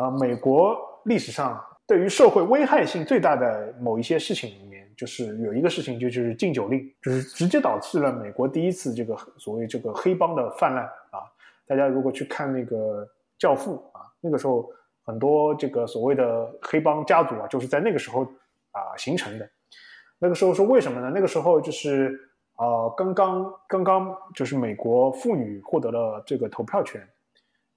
[0.01, 11.21] 啊，美国历史上对于社会危害性最大的某一些事情里面，就是有一个事情，就就是禁酒令，就是直接导致了美国第一次这个所谓这个黑帮的泛滥啊。
[11.67, 13.05] 大家如果去看那个
[13.39, 14.71] 《教父》啊，那个时候
[15.05, 18.23] 很多这个所谓的黑帮家族啊，就是在那个时候
[18.71, 19.47] 啊形成的。
[20.19, 21.13] 那个时候是为什么呢？
[21.15, 22.19] 那个时候就是
[22.57, 27.07] 呃，刚刚刚刚就是美国妇女获得了这个投票权。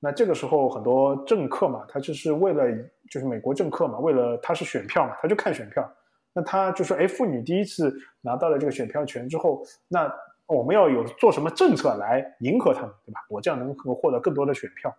[0.06, 2.66] 那这个时候，很多政客嘛，他就是为了，
[3.10, 5.90] 就是美国政客嘛，为了他是选票嘛，他就看选票。
[6.34, 10.14] 那他就说，哎，妇女第一次拿到了这个选票权之后，那
[10.46, 13.22] 我们要有做什么政策来迎合他们，对吧？
[13.30, 14.94] 我这样能够获得更多的选票。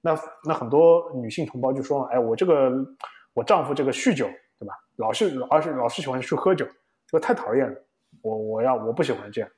[0.00, 2.72] 那那很多女性同胞就说，哎，我这个
[3.34, 4.26] 我丈夫这个酗酒，
[4.58, 4.72] 对吧？
[4.96, 6.64] 老是而且老是喜欢去喝酒，
[7.06, 7.76] 这个太讨厌了。
[8.22, 9.50] 我我要我不喜欢这样。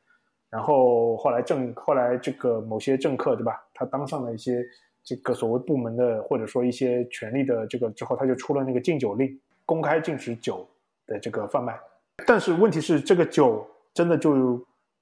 [0.50, 4.66] 然后后来政后来这个某些政客对吧，他当上了一些
[5.02, 10.68] 这个所谓部门的或者说一些权力的这个之后，他就出了那个禁酒令，公开禁止酒
[11.06, 11.78] 的这个贩卖。
[12.26, 14.60] 但是问题是，这个酒真的就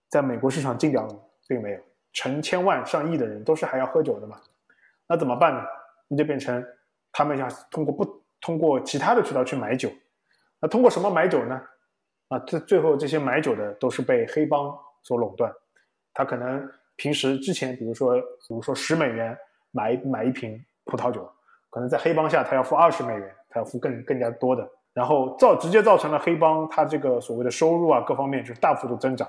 [0.08, 1.18] 在美国市场禁掉了？
[1.48, 1.80] 并没有，
[2.12, 4.36] 成千万上亿的人都是还要喝酒的嘛。
[5.08, 5.62] 那怎么办呢？
[6.08, 6.62] 那就变成
[7.10, 9.88] 他们要通过不通过其他的渠道去买酒，
[10.60, 11.60] 那通过什么买酒呢？
[12.28, 15.50] 啊，这最后这些买酒的都是被黑帮所垄断，
[16.12, 19.34] 他可能平时之前，比如说比如说十美元
[19.70, 21.26] 买买一瓶葡萄酒，
[21.70, 29.26] 可能在黑帮下他要付二十美元，他要付更更加多的，然后造直接造成了黑帮他这个所谓的收入啊各方面就是大幅度增长，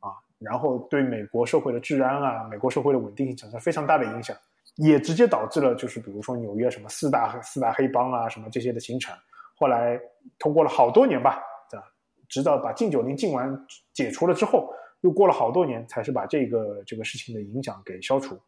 [0.00, 4.34] 啊，然后对美国社会的治安啊，美国社会的稳定性产生非常大的影响，
[4.76, 9.14] 也直接导致了就是比如说纽约什么四大四大黑帮啊什么这些的形成，
[9.58, 10.00] 后来
[10.38, 11.38] 通过了好多年吧。
[12.30, 18.38] 直到把禁酒令禁完解除了之后，又过了好多年，才是把这个这个事情的影响给消除。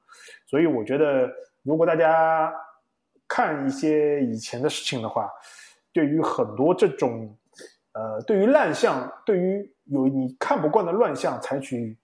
[0.47, 1.31] 所以我觉得，
[1.63, 2.53] 如果大家
[3.29, 5.31] 看一些以前的事情的话，
[5.93, 7.37] 对于很多这种
[7.93, 11.97] 呃，对于乱象，对于有你看不惯的乱象，采取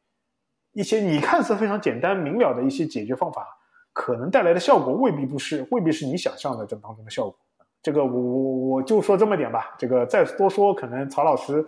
[0.72, 3.46] 一些你看似非常简单明了的一些解决方法，
[3.92, 7.38] 可能带来的效果未必不是，未必是你想象的这当中的效果。
[7.82, 11.64] 这个我我我就说这么点吧，这个再多说可能曹老师，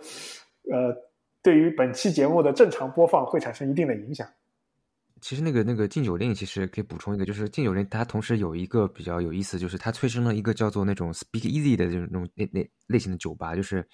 [0.69, 0.93] 呃，
[1.41, 4.27] 对于本期节目的正常播放会产生一定的影响。
[5.21, 13.85] 其实那个那个禁酒令，其实可以补充一个，就是禁酒令它同时有一个比较有意思，就是它催生了一个叫做那种 Speak Easy 的这种那那类型的酒吧，就是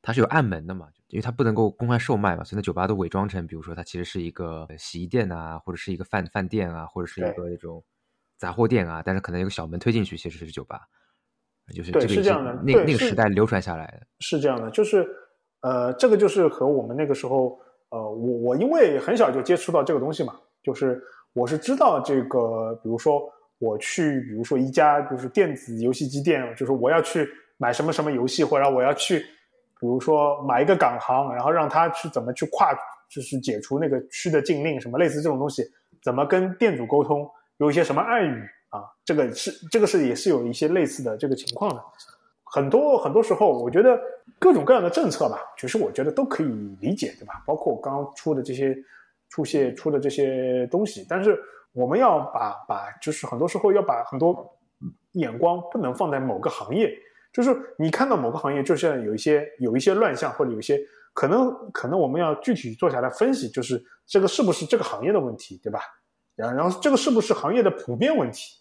[0.00, 7.84] 它是有暗门的嘛，因为它不能够公开售卖嘛，所以那酒吧都伪装成，比如说它其实是一个洗衣店啊，或者是一个饭饭店啊，或者是一个那种
[8.38, 10.80] 杂货店啊，但是可能有个小门推进去，其实是酒吧。
[11.72, 12.52] 就是对，是这样的。
[12.64, 14.68] 那那个时代流传下来的，是这样的。
[14.72, 15.06] 就是，
[15.62, 23.22] 呃，这个就是和我们那个时候，呃，我我因为很小就接触到这个东西嘛，就是我是知道这个，比如说
[23.58, 29.20] 我去，比如说一家就是电子游戏机店，就是我要去买什么什么游戏，或者我要去，
[29.80, 32.72] 比如说买一个港行，然后让他去怎么去跨，
[33.10, 35.64] 就是解除那个区的禁令，什么类似这种东西，
[36.02, 38.42] 怎么跟店主沟通，有一些什么暗语。
[38.72, 41.84] 啊，这个是这个是也是有一些类似的这个情况的，
[42.54, 43.98] 很多很多时候，我觉得
[44.38, 46.46] 各种各样的政策吧，其实我觉得都可以
[46.80, 47.42] 理解，对吧？
[47.46, 48.76] 包括我刚刚出的这些
[49.30, 51.40] 出现出的这些东西，但是
[51.72, 54.54] 我们要把把就是很多时候要把很多
[55.12, 56.94] 眼光不能放在某个行业，
[57.32, 60.78] 就是你看到某个行业，就像有一些有一些乱象或者有一些
[61.14, 65.80] 可能可能我们要具体坐下来分析，就是这个是不是这个行业的问题，对吧？
[66.34, 68.58] 然然后这个是不是行业的普遍问题？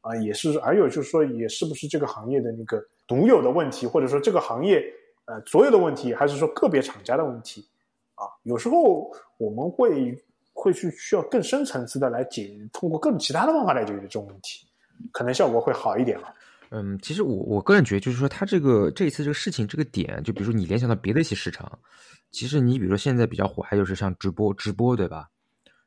[0.00, 4.84] 啊，也是，还有就是说，也是不是这个行业的那个独有的问题，或者说这个行业
[5.26, 7.66] 呃所有的问题，还是说个别厂家的问题？
[8.14, 10.16] 啊，有时候我们会
[10.52, 14.66] 会去需要更深层次的来解，通过更其他的方法来解决这种问题，
[15.12, 16.34] 可能效果会好一点了。
[16.70, 21.78] 嗯，其实我我个人觉得，就是说他这个这一次这个事情这个点，就比如说你联想到别的一些市场，
[22.30, 25.28] 其实你比如说现在比较火，还有是像直播直播，对吧？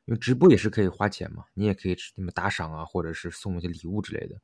[0.06, 4.36] 因为直播也是可以花钱嘛，你也可以什么打赏啊，或者是送一些礼物之类的。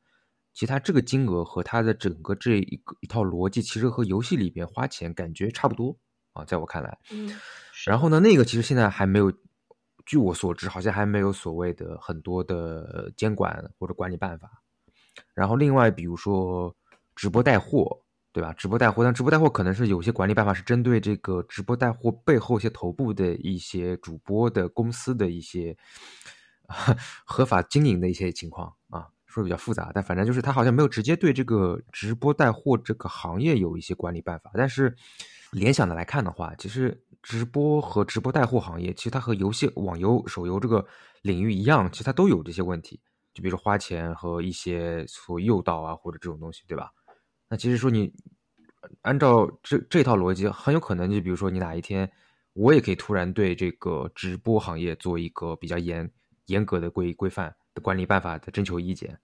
[0.54, 5.94] 其他这个金额和它的整个这一个一套逻辑，其实和游戏里边花钱感觉差不多
[6.32, 6.96] 啊，在我看来。
[7.10, 7.36] 嗯。
[7.84, 9.30] 然后呢，那个其实现在还没有，
[10.06, 14.62] 据我所知，好像还没有所谓的很多的监管或者管理办法。
[15.34, 16.74] 然后另外，比如说
[17.14, 18.00] 直播带货。
[18.34, 18.52] 对吧？
[18.54, 25.76] 直播带货，但直播带货可能是有些管理办法是针对这个直播带货背后一些头部的一些主播的公司的一些
[27.24, 28.74] 合法经营的一些情况啊，
[29.34, 34.50] 说比较复杂，但反正就是他好像没有直接对这个直播带货这个行业有一些管理办法。
[34.54, 34.94] 但是
[35.50, 40.86] 联想的来看的话，其实直播和直播带货行业，其实它和游戏、网游、手游这个
[41.22, 43.00] 领域一样，其实它都有这些问题，
[43.32, 46.92] 就比如说花钱和一些所诱导啊，或者这种东西，对吧？
[47.48, 48.12] 那其实说你
[49.02, 52.10] 按照这这套逻辑，很有可能就比如说你哪一天，
[52.52, 56.08] 我也可以突然对这个直播行业做一个比较严
[56.46, 59.18] 严格的规规范的管理办法的征求意见，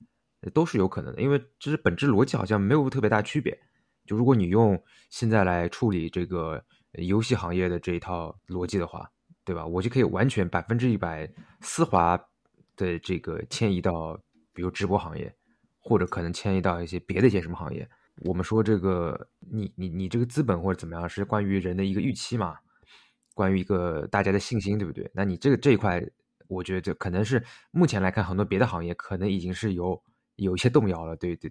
[0.52, 1.22] 都是有可能的。
[1.22, 3.58] 因为这是本质逻辑好像没有特别大区别。
[4.06, 9.08] 就如果你用现在来处理这个游戏行业的这一套逻辑的话，
[9.44, 9.64] 对吧？
[9.64, 12.16] 我就可以完全百分之一百丝滑
[12.76, 14.20] 的这个迁移到
[14.52, 15.32] 比如直播行业，
[15.78, 17.88] 或者可能迁移到一些别的一些什么行业。
[18.22, 22.58] 我们说这个，你你你这个资本或者怎么样，是关于人的一个预期嘛？
[23.32, 25.10] 关于一个大家的信心，对不对？
[25.14, 26.04] 那你这个这一块，
[26.50, 30.02] 我觉得可能是目前来看，很多别的行业可能已经是有
[30.36, 31.50] 有一些动摇了，对对，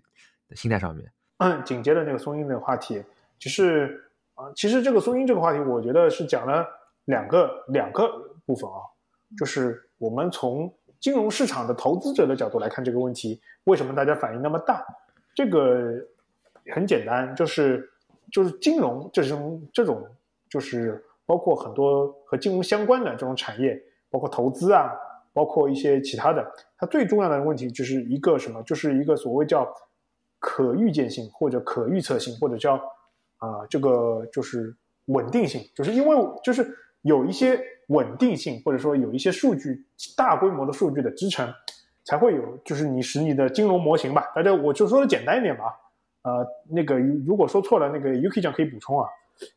[0.56, 1.12] 心态上面。
[1.38, 3.04] 嗯，紧接着那个松鹰那个话题，
[3.38, 6.68] 就是啊，其实这个松英这个话题，我觉得是讲了
[7.06, 8.08] 两个两个
[8.46, 8.78] 部分啊，
[9.38, 14.86] 就是我们从金融市场的投资者的角度来看这个问题，为什么大家反应那么大？
[15.34, 15.94] 这个。
[16.72, 17.90] 很简单，就是
[18.32, 20.06] 就是金融这种这种，
[20.48, 24.92] 就是包括很多和金融相关的这种产业，包括投资啊
[25.34, 26.46] 包括一些其他的，
[26.78, 29.68] 它最重要的问题就是一个什么，就是一个所谓叫
[30.40, 32.76] 可预见性或者可预测性，或者叫
[33.38, 36.70] 啊、这个就是稳定性，就是因为就是
[37.04, 37.58] 有一些
[37.88, 39.86] 稳定性，或者说有一些数据
[40.18, 41.50] 大规模的数据的支撑，
[42.04, 45.64] 才会有就是你使你的金融模型吧，大家我就说的简单一点吧，
[46.24, 49.08] 呃，那个如果说错了，那个 UK 讲可以补充啊，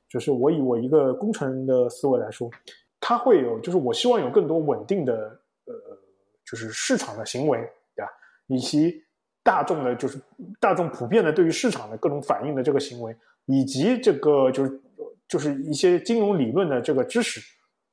[0.09, 2.49] 就是我以我一个工程的思维来说，
[3.05, 5.13] 它会有就是我希望有更多稳定的
[5.65, 5.75] 呃，
[6.47, 7.59] 就是市场的行为，
[7.97, 8.09] 对吧？
[8.47, 9.03] 以及
[9.43, 10.21] 大众的，就是
[10.61, 13.15] 大众普遍的对于市场的各种反应的这个行为，
[13.47, 14.81] 以及这个就是
[15.27, 17.41] 就是一些金融理论的这个知识，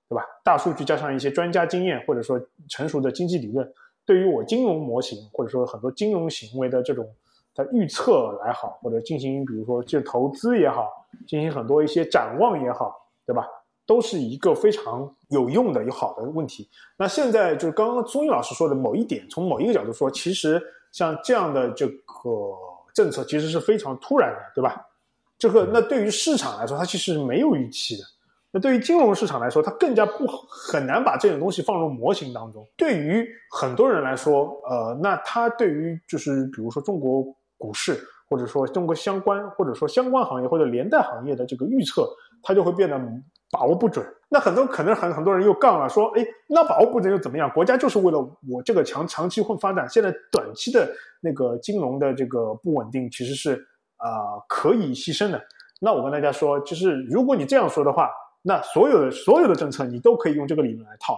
[0.08, 0.24] 对吧？
[0.44, 2.40] 大数据加上一些专家经验，或者说
[2.70, 3.68] 成熟的经济理论，
[4.06, 7.12] 对于我金融模型或者说很多金融行为的这种
[7.56, 10.88] 的预测来好，或者进行比如说就投资也好，
[11.28, 12.96] 进行很多一些展望也好，
[13.26, 13.48] 对吧？
[13.90, 16.70] 都是一个非常有用的、有好的问题。
[16.96, 20.62] 那现在就是刚刚宗毅老师说的某一点，从某一个角度说，其实
[20.92, 21.96] 像这样的这个
[22.94, 24.86] 政策其实是非常突然的，对吧？
[25.40, 28.04] 这个那对于市场来说，它其实是没有预期的。
[28.52, 32.64] 那对于金融市场来说，它更加不很难把这种东西放入模型当中。
[32.78, 37.24] 对于很多人来说，呃，那它对于就是比如说中国
[37.58, 42.08] 股市，或者说中国相关或者说相关行业或者连带行业的这个预测，
[42.44, 43.02] 它就会变得
[43.52, 44.06] 把握不准。
[44.32, 47.50] 那很多可能很很多人又杠了，说，哎，那把握不准又怎么样？
[47.50, 50.88] 国家就是为了我这个长长期混发展，现在短期的
[51.20, 53.56] 那个金融的这个不稳定其实是
[53.98, 55.42] 啊、可以牺牲的。
[55.82, 58.10] 那我跟大家说，就是如果你这样说的话，
[58.42, 61.18] 那所有的所有的政策你都可以用这个理论来套，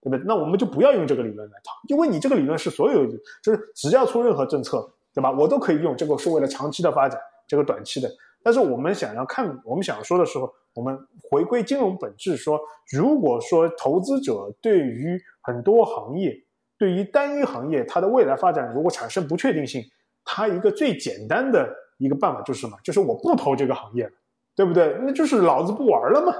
[0.00, 0.24] 对不对？
[0.26, 3.06] 那我们就不要用这个理论来套，因为你这个理论是所有
[3.42, 5.30] 就是只要出任何政策，对吧？
[5.32, 7.18] 我都可以用，这个是为了长期的发展，
[7.48, 8.08] 这个短期的。
[8.42, 10.98] 但是我们想要看，我们想要说的时候，我们
[11.30, 12.60] 回归金融本质说，
[12.92, 16.34] 如果说投资者对于很多行业，
[16.78, 19.82] 对于单一行业它的未来发展如果产生不确定性，
[20.24, 22.76] 它一个最简单的一个办法就是什么？
[22.82, 24.12] 就是我不投这个行业了，
[24.56, 24.96] 对不对？
[25.02, 26.32] 那就是老子不玩了嘛，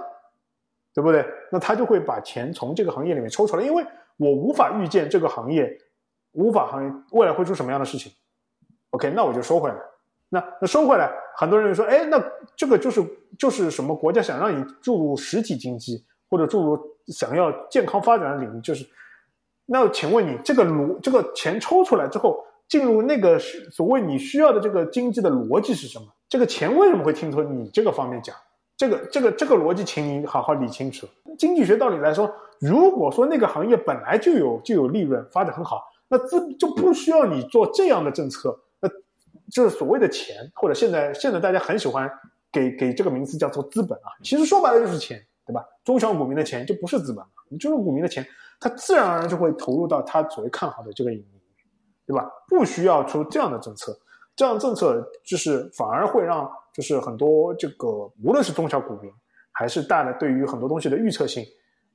[0.94, 1.24] 对不对？
[1.53, 3.84] 那他就会把钱从这个行业里面抽出来，因为
[4.16, 5.70] 我无法预见这个行业，
[6.32, 8.11] 无法行业未来会出什么样的事情。
[8.90, 9.76] OK，那我就收回来。
[10.31, 12.18] 那那收回来，很多人说，哎，那
[12.57, 13.05] 这个就是
[13.39, 16.78] 就是什么国家想让你注入实体经济，或者注入
[17.09, 18.87] 想要健康发展的领域，就是。
[19.72, 26.07] 那请问你这个逻这个钱抽出来之后，进入那个所谓你需要的这个经济的逻辑是什么？
[26.28, 28.35] 这个钱为什么会听从你这个方面讲？
[28.76, 31.07] 这个这个这个逻辑，请你好好理清楚。
[31.39, 38.59] 经济学道理来说，如果说那个行业本来就有就有利润，发展很好，那资就不需要你做这样的政策。
[39.55, 42.11] 那就是所谓的钱，或者现在现在大家很喜欢
[42.53, 45.64] 给给这个名词叫做资本啊，其实说白了就是钱，对吧？
[45.84, 48.26] 中小股民的钱就不是资本了，你中小股民的钱，
[48.61, 51.40] 他自然而然就会投入到他所谓看好的这个领域，
[52.07, 52.30] 对吧？
[52.48, 53.98] 不需要出这样的政策，
[54.36, 57.88] 这样的政策就是反而会让就是很多这个
[58.22, 59.12] 无论是中小股民
[59.53, 61.44] 还是大的对于很多东西的预测性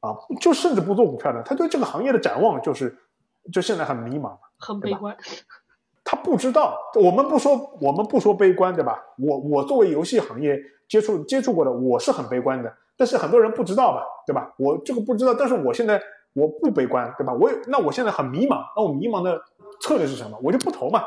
[0.01, 2.97] 啊，就甚至不做股票的，他对这个行业的展望就是
[3.51, 5.15] 就现在很迷茫，很悲观。
[6.05, 9.03] 他不知道，我们不说，我们不说悲观，对吧？
[9.17, 12.71] 我我作为游戏行业接触接触过的，我是很悲观的。
[12.95, 14.53] 但是很多人不知道吧，对吧？
[14.57, 15.99] 我这个不知道，但是我现在
[16.33, 17.33] 我不悲观，对吧？
[17.33, 19.41] 我那我现在很迷茫，那我迷茫的
[19.81, 20.39] 策略是什么？
[20.43, 21.03] 我就不投嘛，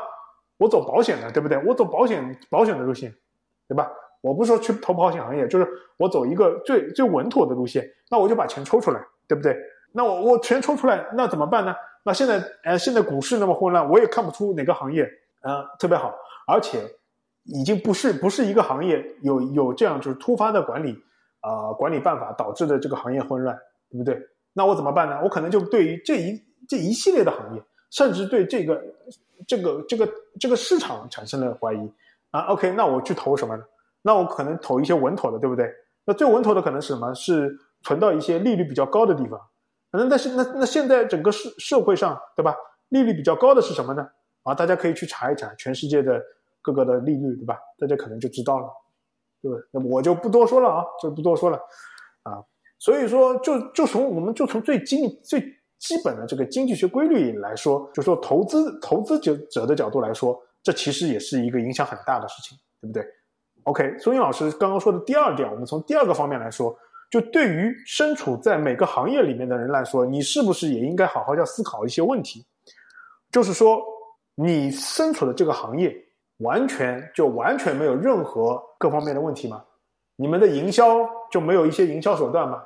[0.57, 1.57] 我走保险的，对不对？
[1.65, 3.15] 我走保险保险的路线，
[3.69, 3.89] 对吧？
[4.21, 9.57] 我不是说去投保险行业，就是我走一个最最稳妥的路线，那我就把钱抽出来，对不对？
[9.93, 11.73] 那我我钱抽出来，那怎么办呢？
[12.03, 15.09] 那现在，呃，现在股市那么混乱，我也看不出哪个行业，
[15.41, 16.13] 呃，特别好，
[16.47, 16.81] 而且
[17.43, 20.97] 已经不是不是一个行业有有这样就是突发的管理，
[21.41, 23.57] 呃，管理办法导致的这个行业混乱，
[23.91, 24.19] 对不对？
[24.53, 25.19] 那我怎么办呢？
[25.23, 28.81] 我可能就对于这一这一系列的行业，甚至对这个
[29.47, 31.91] 这个这个这个市场产生了怀疑
[32.31, 32.41] 啊。
[32.47, 33.63] OK，那我去投什么呢？
[34.01, 35.69] 那我可能投一些稳妥的，对不对？
[36.05, 37.13] 那最稳妥的可能是什么？
[37.13, 39.39] 是存到一些利率比较高的地方。
[39.91, 42.55] 那但是那那现在整个社社会上，对吧？
[42.89, 44.07] 利率比较高的是什么呢？
[44.43, 46.21] 啊，大家可以去查一查全世界的
[46.61, 47.57] 各个的利率，对吧？
[47.77, 48.67] 大家可能就知道了，
[49.41, 49.57] 对吧？
[49.71, 51.57] 那我就不多说了啊，就不多说了
[52.23, 52.37] 啊。
[52.77, 55.41] 所以说，就就从我们就从最经最
[55.77, 63.03] 基本的这个经济学规律来说，就说投资投资者者的角度来说，这其实也是一个影响很大的事情，对不对
[63.63, 66.77] ？OK，孙英老师刚刚说的第二点，我们从第二个方面来说。
[67.09, 72.45] 就对于身处在每个行业里面的人来说，你是不是也应该好好要思考一些问题？
[73.31, 73.81] 就是说，
[74.35, 75.95] 你身处的这个行业
[76.37, 79.63] 完全就完全没有任何各方面的问题吗？
[80.15, 82.63] 你们的营销就没有一些营销手段吗？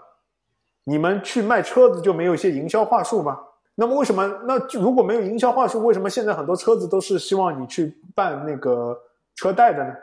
[0.83, 3.39] 你们去卖车子就没有一些营销话术吗？
[3.75, 4.27] 那么为什么？
[4.45, 8.97] 那如果没有营销话术，为什么现在很多车子都是希望你去办那个
[9.35, 9.93] 车贷的呢？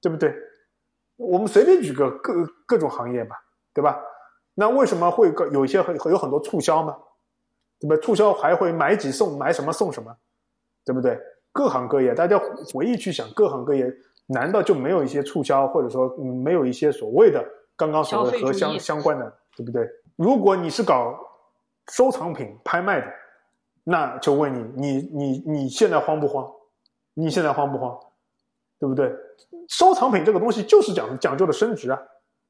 [0.00, 0.32] 对不对？
[1.16, 2.32] 我们随便举个各
[2.66, 3.36] 各种行业吧，
[3.76, 4.00] 对吧？
[4.54, 6.96] 那为什么会有一些很有很多促销呢？
[7.78, 7.94] 对吧？
[8.02, 10.16] 促销还会买几送，买什么送什么，
[10.82, 11.20] 对不对？
[11.52, 12.40] 各行各业，大家
[12.72, 13.86] 回忆去想，各行各业
[14.28, 17.44] 难道就没有一些促销，或者说没有一些所谓的
[17.76, 19.86] 刚刚所谓和相相关的，对不对？
[20.16, 21.14] 如果你是搞
[21.92, 23.06] 收藏品拍卖的，
[23.84, 26.50] 那就问你，你你你现在慌不慌？
[27.12, 27.94] 你现在慌不慌？
[28.78, 29.14] 对不对？
[29.68, 32.00] 收藏品这个东西就是讲讲究的升值啊，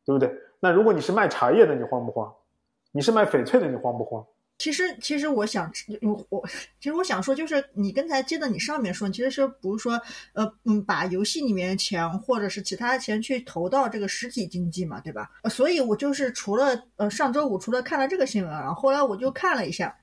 [0.04, 0.32] 对不对？
[0.60, 2.32] 那如果你是卖茶叶的，你慌不慌？
[2.92, 4.24] 你是卖翡翠的，你慌不慌？
[4.58, 5.70] 其实，其实我想，
[6.30, 6.42] 我
[6.80, 10.00] 其实我想说，就是你刚才接的你上面说，其实是不是说，
[10.32, 15.30] 呃，嗯，把游戏里面钱或者是其他钱去投到这个实体经济嘛，对吧？
[15.50, 19.94] 所以我就是除了呃上周五除了看了这个新闻啊，后来我就看了一下，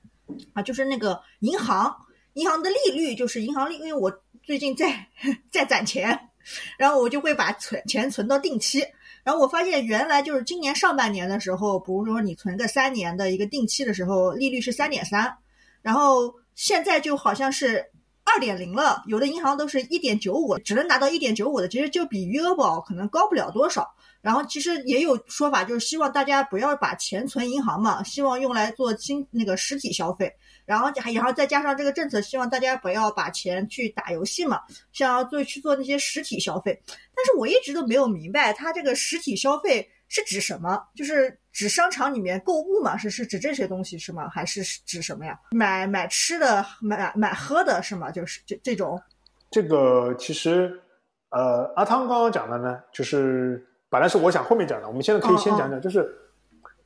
[0.54, 1.91] 啊，就是那个银行
[2.34, 5.08] 银行的利率，就是银行利，因为我最近在
[5.49, 6.30] 在攒钱，
[6.78, 8.86] 然后我就会把存钱存到定期。
[9.24, 15.34] 然后我发现，原来就是今年上半年的时候，比如说你存个三年的一个定期的时候，利率是三点三，
[15.82, 17.86] 然后现在就好像是
[18.26, 19.01] 二点零了。
[19.07, 23.88] 有的银行都是一点九五，只能拿到一点九五的，其实就比余额宝可能高不了多少。
[24.21, 30.32] 然后其实也有说法，就是希望大家不要把钱存银行嘛，希望用来做经那个实体消费。
[30.66, 34.61] 然后还然后再加上这个政策，希望大家不要把钱去打游戏嘛，
[34.91, 36.82] 像要做去做那些实体消费。
[37.16, 40.82] 但是我一直都没有明白，它这个实体消费是指什么？
[40.95, 42.95] 就是指商场里面购物嘛？
[42.97, 44.30] 是是指这些东西是吗？
[44.30, 45.38] 还是指什么呀？
[45.51, 48.09] 买买吃的、买买喝的是吗？
[48.09, 49.01] 就是这这种。
[49.51, 50.82] 这个其实，
[51.30, 56.20] 呃，阿汤刚刚讲的呢，就是本来是我想后面讲的，我们现在可以先讲讲，就是。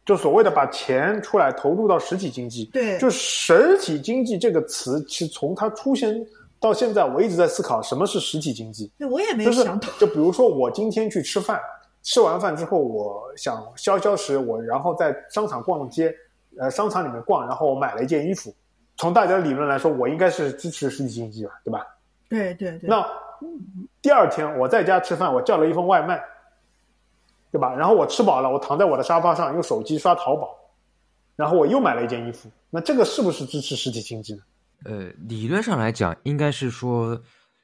[0.07, 6.25] 就所谓的把钱出来投入到实体经济，对，就实体经济这个词，其实从它出现
[6.61, 8.89] 到现在，我一直在思考什么是实体经济。
[8.97, 9.89] 对，我也没有想到。
[9.99, 11.59] 就比如说，我今天去吃饭，
[12.03, 16.15] 吃完饭之后，我想消消食，我然后在商场逛街，
[16.57, 18.55] 呃，商场里面逛，然后我买了一件衣服。
[18.95, 21.85] 从大家的理论来说，我应该是支持实体经济吧，对吧？
[22.29, 22.89] 对对对。
[22.89, 23.05] 那
[24.01, 26.23] 第二天我在家吃饭，我叫了一份外卖。
[27.49, 27.73] 对吧？
[27.73, 30.53] 然后我吃饱了，我躺在我的沙发上用手机刷淘宝，
[31.35, 32.51] 然后我又买了一件衣服。
[32.69, 34.41] 那这个是不是支持实体经济呢？
[34.83, 37.19] 呃，理论上来讲，应该是说，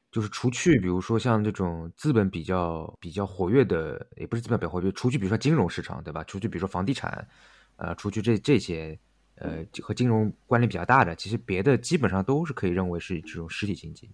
[0.10, 6.24] 就是除去比如说像这种资本比较比较活跃的，也不是资本比较活跃，除去比如说金融市场，对吧？
[6.24, 7.28] 除去比如说房地产，
[7.76, 8.98] 呃，除去这这些，
[9.36, 14.10] 呃，和金融关联比较大的，其实别的基本上都是可以认为是这种实体经济，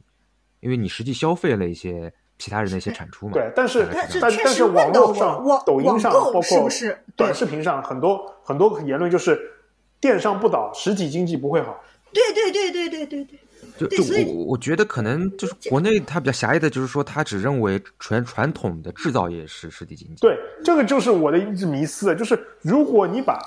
[0.60, 2.12] 因为你实际消费了一些。
[2.40, 6.42] 其他人的一些产出嘛，对，但是但但是网络上、抖音上，包括
[7.16, 9.40] 短视频上，很多很多言论就是
[10.00, 11.80] 电商不倒，实体经济不会好。
[12.12, 13.40] 对对对对对对对。
[13.78, 20.16] 就就我我觉得可能就是国内它比较狭义的，就是说它只认为传传统的制造业是实体经济。
[20.22, 23.38] 对，这个就是我的一直迷思，就是如果你把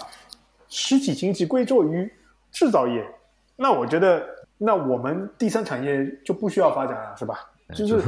[0.68, 2.11] 实体经济归咎于
[2.51, 3.03] 制造业，
[3.57, 4.22] 那我觉得
[4.59, 7.51] 那我们第三产业就不需要发展了，是吧？
[7.74, 8.03] 就是。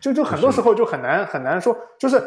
[0.00, 2.22] 就就很多时候就很难很难说，就是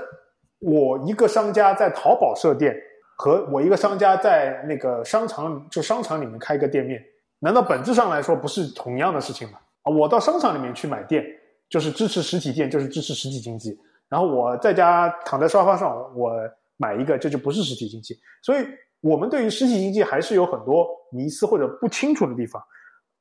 [0.60, 2.76] 我一个商家在淘宝设店，
[3.18, 7.02] 和我一个商家在那个商场就商场里面开个店面，
[7.40, 9.58] 难道本质上来说不是同样的事情吗？
[9.82, 11.26] 啊，我到商场里面去买店，
[11.68, 13.78] 就是支持实体店，就是支持实体经济。
[14.08, 16.32] 然后我在家躺在沙发上，我
[16.78, 18.16] 买一个，这就不是实体经济。
[18.44, 18.66] 所以，
[19.02, 22.64] 我们对于实体经济还是有很多迷思或者不清楚的地方。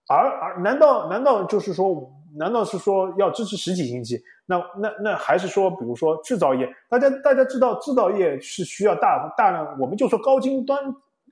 [0.09, 2.12] 而而难道难道就是说？
[2.37, 4.22] 难道是说要支持实体经济？
[4.47, 10.78] 那那那还是说，比如说制造业，大家大家知道制造业是需要大大量，我们就说高精端、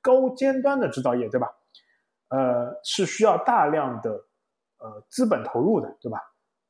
[0.00, 1.48] 高尖端的制造业，对吧？
[2.28, 4.10] 呃，是需要大量的
[4.78, 6.18] 呃资本投入的，对吧？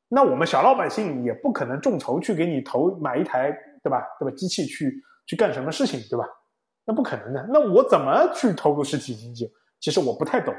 [0.08, 3.52] 那我们小老百姓也不可能众筹去给你投买一台，
[3.82, 4.02] 对吧？
[4.18, 4.34] 对吧？
[4.36, 6.24] 机器去去干什么事情，对吧？
[6.84, 7.46] 那不可能的。
[7.52, 9.52] 那我怎么去投入实体经济？
[9.78, 10.54] 其实我不太懂。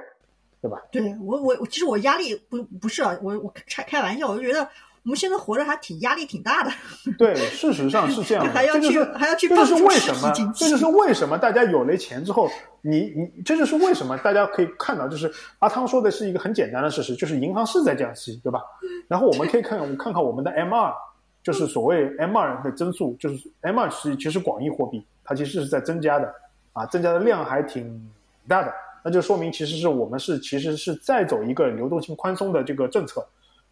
[0.61, 0.77] 对吧？
[0.91, 4.61] 对我我其实我压力不不是啊，我我开开玩笑，我就觉得
[5.03, 6.71] 我们现在活着还挺压力挺大的。
[7.17, 12.47] 对，事实上是这样的， 还要去还要去这就是为什么，这就是为什么大家有了钱之后，
[12.81, 18.61] 你你这就是为什么大家可以看到，就是阿汤说的是一个很简单的事实，就是银行是在降息，对吧？
[19.07, 20.93] 然后我们可以看看看看我们的 M 二，
[21.41, 26.31] 就是所谓 M 二的增速，就是 M 二是其实广义货币，它其实是在增加的
[26.73, 28.07] 啊，增加的量还挺
[28.47, 28.71] 大的。
[29.03, 33.25] 那就说明，其实是我们是其实是在走一个流动性宽松的这个政策，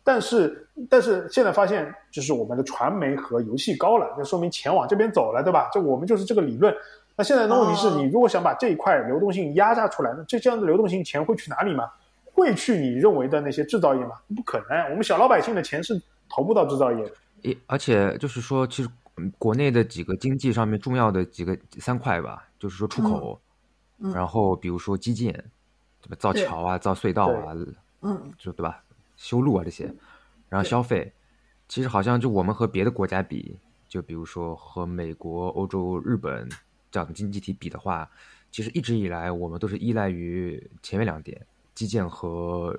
[0.04, 5.70] 但是但是现在发现，就是我们的传媒和游戏高了，就说明钱往这边走了，对吧？
[5.74, 6.74] 就我们就是这个理论，
[7.16, 11.90] 那现在的问题是哦你如果想把这一块流动性压榨出来，那这这样的流动性钱会去哪里吗？
[12.34, 14.12] 会去你认为的那些制造业吗？
[14.36, 17.12] 不可能，我们小老百姓的钱是投不到制造业的。
[17.42, 23.40] 也而且就是说，其实嗯国内的几个经济上面重要的几个三块吧，就是说出口，
[24.00, 25.32] 嗯然后比如说基建，
[26.02, 26.16] 对吧？
[26.20, 27.54] 造桥啊，造隧道啊，
[28.02, 28.84] 嗯就对吧？
[29.18, 29.94] 修路啊这些，
[30.48, 31.12] 然后消费，
[31.68, 36.48] 其实好像就我们和别的国家比，就比如说和美国、欧洲、日本
[36.90, 38.10] 这样的经济体比的话，
[38.52, 41.46] 其实一直以来我们都是依赖于前面两点，
[41.76, 42.74] 基建和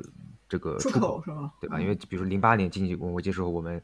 [0.48, 1.52] 这个出出口是吧？
[1.60, 1.76] 对吧？
[1.78, 3.82] 嗯因为比如说零八年经济危机的时候，我们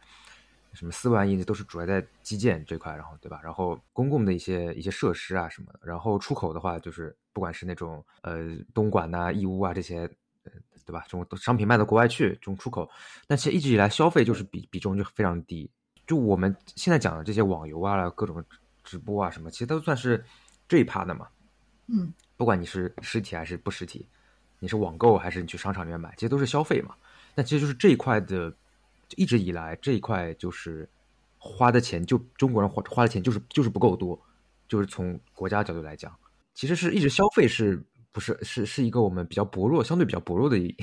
[0.77, 3.41] 什么四万亿都是主要在基建这块，然后对吧？
[3.43, 10.01] 然后公共的一些一些设施啊什么的，然后出口的话，就是不管是那种呃东莞呐、义乌啊这些，
[10.45, 10.53] 呃
[10.85, 11.03] 对吧？
[11.09, 12.89] 这种商品卖到国外去，这种出口，
[13.27, 15.68] 但其实一直以来消费就是比比重就非常低。
[16.07, 18.45] 就我们现在讲的这些网游啊、各种
[18.85, 20.24] 直播啊什么，其实都算是
[20.68, 21.27] 这一趴的嘛。
[21.89, 24.07] 嗯不管你是实体还是不实体，
[24.59, 26.95] 你是网购还是你去商场里面买，其实都是消费嘛。
[27.35, 28.53] 那其实就是这一块的，
[29.14, 30.88] 一直以来这一块就是
[31.38, 34.20] 花的钱，就中国人花花的钱就是就是不够多，
[34.68, 36.12] 就是从国家角度来讲，
[36.54, 40.74] 其实是一直消费是不是是是一个我们比较薄弱，相对比较薄弱的一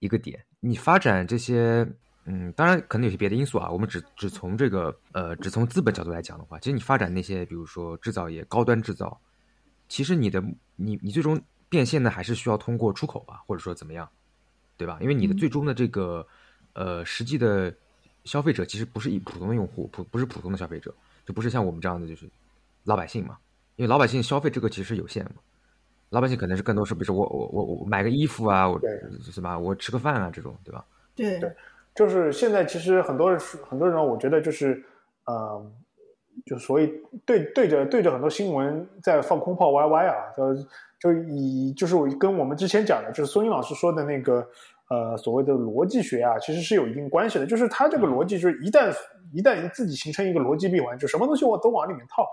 [0.00, 0.44] 一个点。
[0.60, 1.88] 你发展这些，
[2.24, 9.18] 嗯，当然可能有些别的因素啊，我们只只从这个呃只从资本角度来讲的话，其实你发展那些比如说制造业、高端制造。
[9.88, 10.44] 其实你的
[10.76, 11.40] 你你最终
[11.70, 14.06] 变现呢，还是需要通过出口吧，或者说怎么样，
[14.76, 14.98] 对吧？
[15.00, 16.26] 因为你的嗯最终的这个、
[16.78, 17.74] 呃实际的
[18.22, 20.94] 消费者其实不是一普通的用户，普不是普通的消费者，
[21.26, 22.24] 就不是像我们这样的就是
[22.84, 23.36] 老百姓嘛。
[23.74, 25.32] 因为老百姓消费这个其实有限嘛，
[26.10, 28.90] 老百姓可能是更多是比如说我我我我买个衣服啊，我对
[29.32, 29.58] 是吧？
[29.58, 30.84] 我吃个饭啊这种，对吧？
[31.14, 31.52] 对对
[31.94, 34.84] 就是现在其实很多人很多人，我觉得就是
[35.26, 35.64] 呃，
[36.46, 36.92] 就所以
[37.24, 40.54] 对对着对着很多新闻在放空炮 YY 啊，就
[40.98, 44.48] 就以就是我跟我们之前讲的，就是孙英老师说的那个
[44.88, 47.46] 呃所谓的逻辑学啊，其实是有一定关系的。
[47.46, 48.94] 就是它这个逻辑，就是一旦
[49.32, 52.26] 一旦自己形成一个逻辑闭环，就什么东西我都往里面套。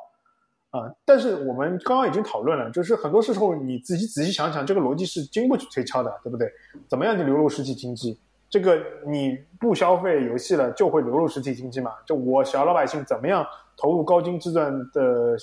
[0.71, 6.51] 啊、但是我们刚刚已经讨论了，就是很多时候你自己仔细想想，这个逻辑是经不起推敲的，对不对？
[6.89, 8.19] 怎么样就流入实体经济？
[8.49, 8.77] 这个
[9.07, 11.93] 你不消费游戏了，就会流入实体经济嘛？
[12.05, 13.45] 就我小老百姓怎么样
[13.77, 15.37] 投入高精制钻的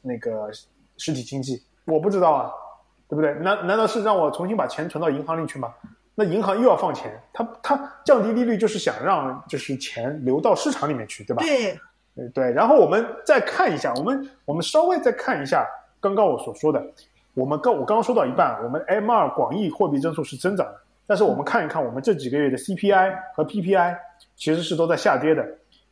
[0.00, 0.50] 那个
[0.96, 1.62] 实体经济？
[1.86, 2.50] 我不知道啊，
[3.10, 3.34] 对不对？
[3.34, 5.70] 难难道是让我重新把钱存到银行里去吗？
[6.20, 11.40] 那银行又要放钱，它它降低利率就是想让就是钱流到市场里面去，对吧？
[11.44, 11.78] 对
[12.16, 15.64] 对对，然后我们再看一下，我们我们稍微再看一下
[16.00, 16.84] 刚刚我所说的，
[17.34, 20.74] 我们刚我刚刚说到一半，我们 M 二广义货币增速是增长的，
[21.06, 23.96] 但是我们看一看我们这几个月的 CPI 和 PPI
[24.34, 25.46] 其实是都在下跌的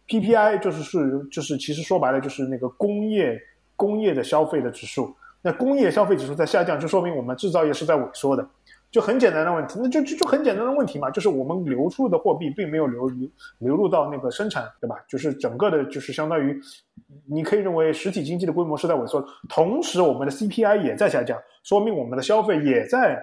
[0.08, 3.40] ，PPI 就是是就是其实说白了就是那个工业
[3.76, 8.44] 工业的消费的指数，那工业消费指数在下降，就说明我们制造业是在萎缩的。
[8.90, 13.28] 就很简单的问题，那就就就很简单的问题嘛，就是我们流出的货币并没有流流
[13.58, 14.96] 流入到那个生产，对吧？
[15.06, 16.58] 就是整个的，就是相当于，
[17.26, 23.22] 你可以认为实体经济的规模是在萎缩，同时我们的 CPI 也在下降，说明我们的消费也在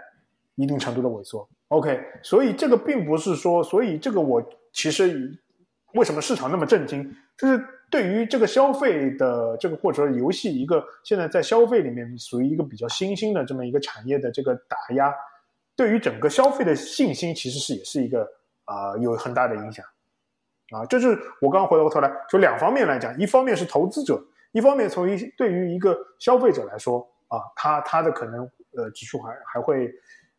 [0.56, 1.48] 一定程度的萎缩。
[1.70, 5.36] OK，所以这个并不是说，所以这个我其实
[5.94, 7.04] 为什么市场那么震惊，
[7.36, 7.60] 就是
[7.90, 15.12] 对于这个消费的这个或者说游戏一个现在在消费里面属于一个比较新兴的这么一个产业的这个打压。
[15.76, 18.28] 对于整个消费的信心，其实是也是一个
[18.66, 19.86] 啊、有很大的影响
[20.72, 20.86] 啊。
[20.86, 29.92] 这是我刚回过头来说两方面来讲，一方面是投资者，一方面从一对于一个消费者来说啊，他他的可能呃指数还还会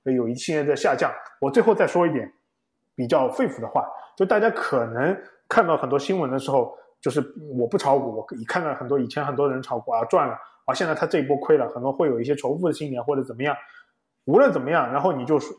[0.05, 1.12] 有一系列的下降。
[1.41, 2.32] 我最后再说一点
[2.95, 5.16] 比较肺腑的话，就大家可能
[5.49, 7.20] 看到很多新闻的时候，就是
[7.59, 13.55] 我不炒股，我一看到很多以前很多人炒股啊赚了啊，现在他这一波亏了，很多会有一些仇富的心理或者怎么样。
[14.26, 15.54] 无论怎么样，然后你就说，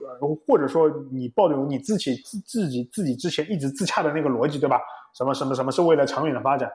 [0.47, 4.81] 或者说你抱有你自己自自己自己之前一直自洽的那个逻辑，对吧？
[5.13, 6.71] 什么什么什么是为了长远的发展？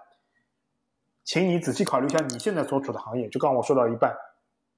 [1.24, 3.28] 请你仔细考虑一下你现在所处的行业。
[3.28, 4.14] 就刚刚我说到一半，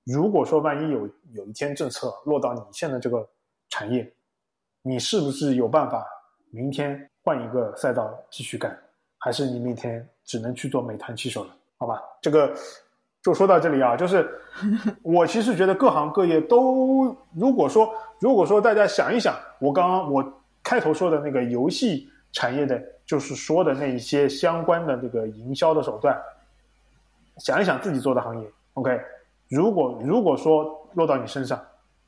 [0.05, 3.29] 如果说万一有有一天政策落到你现在这个
[3.69, 4.11] 产业，
[4.83, 6.07] 你是不是有办法
[6.51, 8.77] 明天换一个赛道继续干，
[9.19, 11.55] 还是你明天只能去做美团骑手了？
[11.77, 12.55] 好吧，这个。
[13.23, 14.29] 就说到这里啊，就是
[15.03, 26.21] 我其实觉得各行各业都，如果说如果说大家想一想，我刚刚我开头说的那个游戏产业的，就是说的那一些相关的这个营销的手段，
[27.39, 29.01] 想一想自己做的行业，OK，
[29.49, 31.61] 如果如果说落到你身上，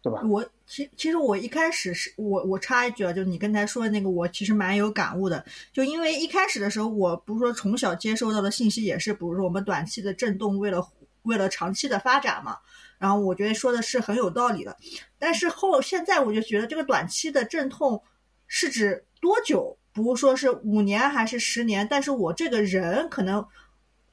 [0.03, 0.21] 对吧？
[0.29, 5.45] 我其其实我一开始是我我插一句啊，就你刚才说的那个，我其实蛮有感悟的。
[5.73, 10.85] 就因为一开始的时候，我不是说从小接收到的信息也是，比如说我们短期的震动，为了
[11.25, 12.59] 为了长期的发展嘛。
[12.97, 14.75] 然后我觉得说的是很有道理的，
[15.19, 18.03] 但是后现在我就觉得这个短期的阵痛
[18.47, 19.77] 是指多久？
[19.93, 21.87] 不如说是五年还是十年？
[21.89, 23.47] 但是我这个人可能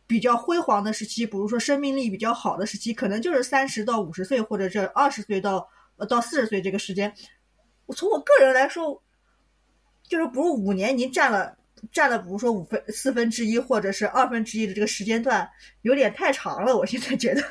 [0.05, 7.11] 比较辉煌的时期，比如说生命力比较好的时期，可能就是三十到五十岁，或者这二十岁到呃到四十岁这个时间。
[7.85, 9.01] 我从我个人来说，
[10.03, 11.57] 就是不如五年已经占了
[11.91, 15.49] 占了，比如说五分四分之一或者是二分之一的这个时间段，
[15.83, 16.75] 有点太长了。
[16.75, 17.41] 我现在觉得。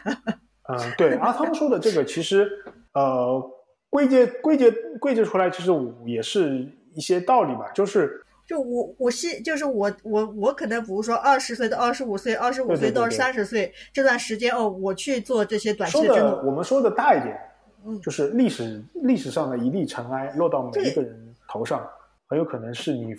[0.69, 2.49] 嗯，对，阿汤说的这个其实，
[2.93, 3.43] 呃，
[3.89, 4.71] 归结归结
[5.01, 5.73] 归结出来，其实
[6.07, 6.65] 也是
[6.95, 17.37] 一些道理吧，就是就我我是就是我我我可能比如说二十岁到二十五岁，二十五岁到三十岁这段时间哦，我去做这些短期的我们说的大一点，
[17.85, 21.85] 嗯，就是历史历史上的一粒尘埃落到每一个人头上，
[22.29, 23.13] 很有可能是你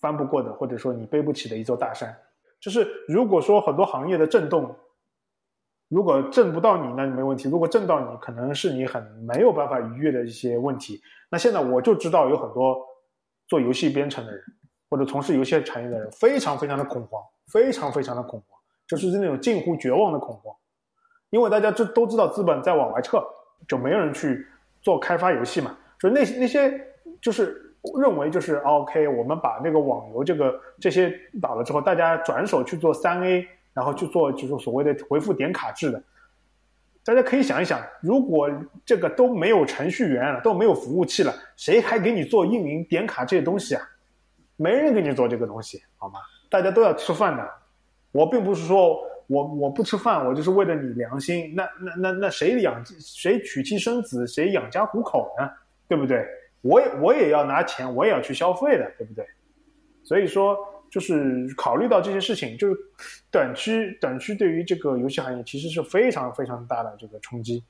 [0.00, 2.16] 翻不过的，或者说你背不起的一座大山。
[2.60, 4.74] 就是如果说很多行业的震动。
[5.88, 11.00] 如果震不到你，那就没问题；如果震到你，可能是你很没有办法逾越的一些问题。
[11.30, 12.84] 那现在我就知道有很多
[13.46, 14.42] 做游戏编程的人，
[14.90, 17.22] 或者从事游戏产业的人，非常非常的恐慌，
[17.52, 20.52] 非常非常的恐慌，就是那种近乎绝望的恐慌。
[21.30, 23.24] 因为大家这都知道资本在往外撤，
[23.68, 24.44] 就没有人去
[24.82, 25.78] 做开发游戏嘛。
[26.00, 26.84] 所以那那些
[27.22, 27.65] 就是
[28.00, 33.46] 认为就是 OK，我们把那个网游这个这些倒了之后，大家转手去做三 A。
[33.76, 36.02] 然后去做就是所谓的回复点卡制的，
[37.04, 38.50] 大家可以想一想，如果
[38.86, 43.82] 这个都没有程序员了，都没有服务器了，谁还给你做运营点卡这些东西啊？
[44.56, 46.20] 没人给你做这个东西，好吗？
[46.48, 47.46] 大家都要吃饭的。
[48.12, 51.52] 我并不是说我我不吃饭，我就是为了你良心。
[51.54, 55.50] 那那那那谁养谁娶妻生子，谁养家糊口呢？
[55.86, 56.26] 对不对？
[56.62, 59.26] 我也我也要拿钱，我也要去消费的，对不对？
[60.02, 60.56] 所以说。
[60.88, 62.76] 就是考虑到这些事情，就是
[63.30, 67.62] 短期短期对于这个游戏行业其实是非常非常大的这个冲击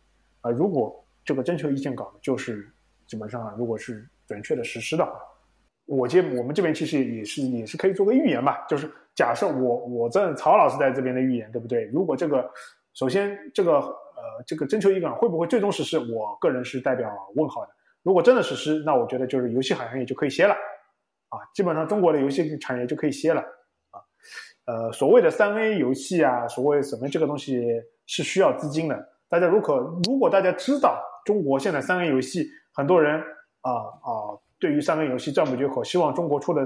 [0.43, 0.51] 啊！
[0.51, 2.71] 如果这个征求意见稿就是
[3.07, 5.13] 基本上如果是准确的实施的话，
[5.87, 11.85] 我这我们这边其实也是也是可以做个预言吧，就是假设我我这曹老师在这边的预言对不对？
[11.87, 12.49] 如果这个
[12.93, 15.99] 首先这个呃这个征求意见稿会不会最终实施？
[15.99, 17.73] 我个人是代表问号的。
[18.07, 20.55] 如果真的实施，那我觉得就是游戏行业就可以歇了。
[21.29, 23.41] 啊，基本上中国的游戏产业就可以歇了
[23.91, 23.99] 啊。
[24.67, 27.67] 呃，所谓的三 A 游戏啊，所谓什么这个东西
[28.07, 28.97] 是需要资金的。
[29.29, 33.21] 大家如果如果大家知道中国现在三 A 游戏，很多人
[33.63, 36.65] 啊啊，对于三 A 游戏赞不绝口，希望中国出的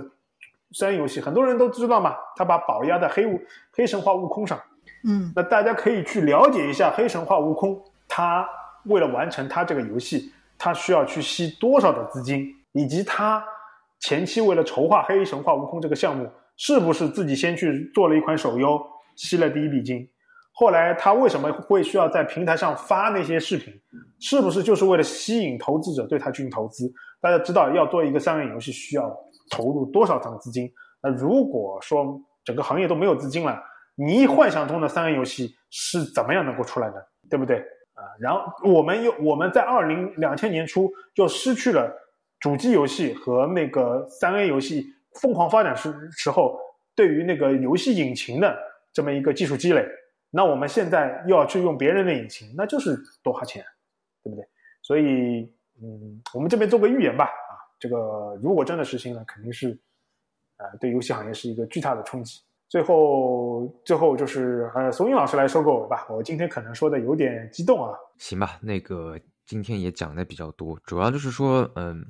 [0.72, 2.14] 三 A 游戏，很多人都知道嘛。
[2.36, 3.40] 他把宝压在黑悟
[3.72, 4.60] 黑神话悟空上，
[5.08, 8.46] 嗯，那大家可以去了解一下黑神话悟空，他
[8.84, 10.30] 为了完成他这个游戏，
[10.60, 13.42] 他需要去吸多少的资金，以及他。
[13.98, 18.80] 前期为了筹划《黑神话：悟空》这个项目，是不是自己先去做了一款手游，
[19.16, 20.08] 吸了第一笔金？
[20.52, 23.72] 后来他为什么会需要在平台上发那些视频？
[24.18, 26.90] 是不是就是为了吸引投资者对他进行投资？
[27.20, 29.14] 大家知道，要做一个三 A 游戏需要
[29.50, 30.70] 投入多少张资金？
[31.02, 33.62] 那如果说整个行业都没有资金了，
[33.96, 37.06] 你幻想中的三 A 游戏是怎么样能够出来的？
[37.28, 37.62] 对不对？
[38.00, 41.96] 啊，然后我们又我们在二零两千年初就失去了。
[42.40, 44.86] 主机游戏和那个三 A 游戏
[45.20, 46.58] 疯狂发展时时候，
[46.94, 48.58] 对于那个游戏引擎的
[48.94, 49.86] 这么一个技术积累，
[50.30, 53.62] 那我们现在又要去用别人的引擎，那就是多花钱，
[54.24, 54.48] 对不对？
[54.80, 59.78] 所以，嗯，我们这边做个预言吧，啊，这个如果真的实行了，肯定是，
[60.56, 62.40] 呃，对游戏行业是一个巨大的冲击。
[62.70, 66.06] 最后，最后就是呃，松英老师来收个尾吧。
[66.08, 67.92] 我今天可能说的有点激动啊。
[68.16, 72.02] 行吧，那个今天也讲的比较多，主要就是说，嗯。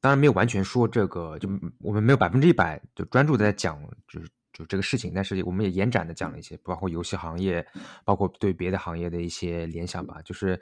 [0.00, 1.48] 当然没有完全说这个，就
[1.80, 5.12] 我们没有百分之一百就专注在讲，就是就这个事情。
[5.14, 7.66] 但是我们也延展的讲了一些，包括游戏行业，
[8.04, 10.20] 包括对别的行业的一些联想吧。
[10.22, 10.60] 就是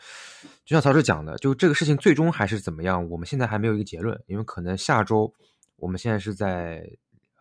[0.64, 5.34] 就像曹师讲的，就这个事情最终还是怎么样，我们现在还没有一个结论，因为可能下周
[5.74, 6.88] 我们现在是在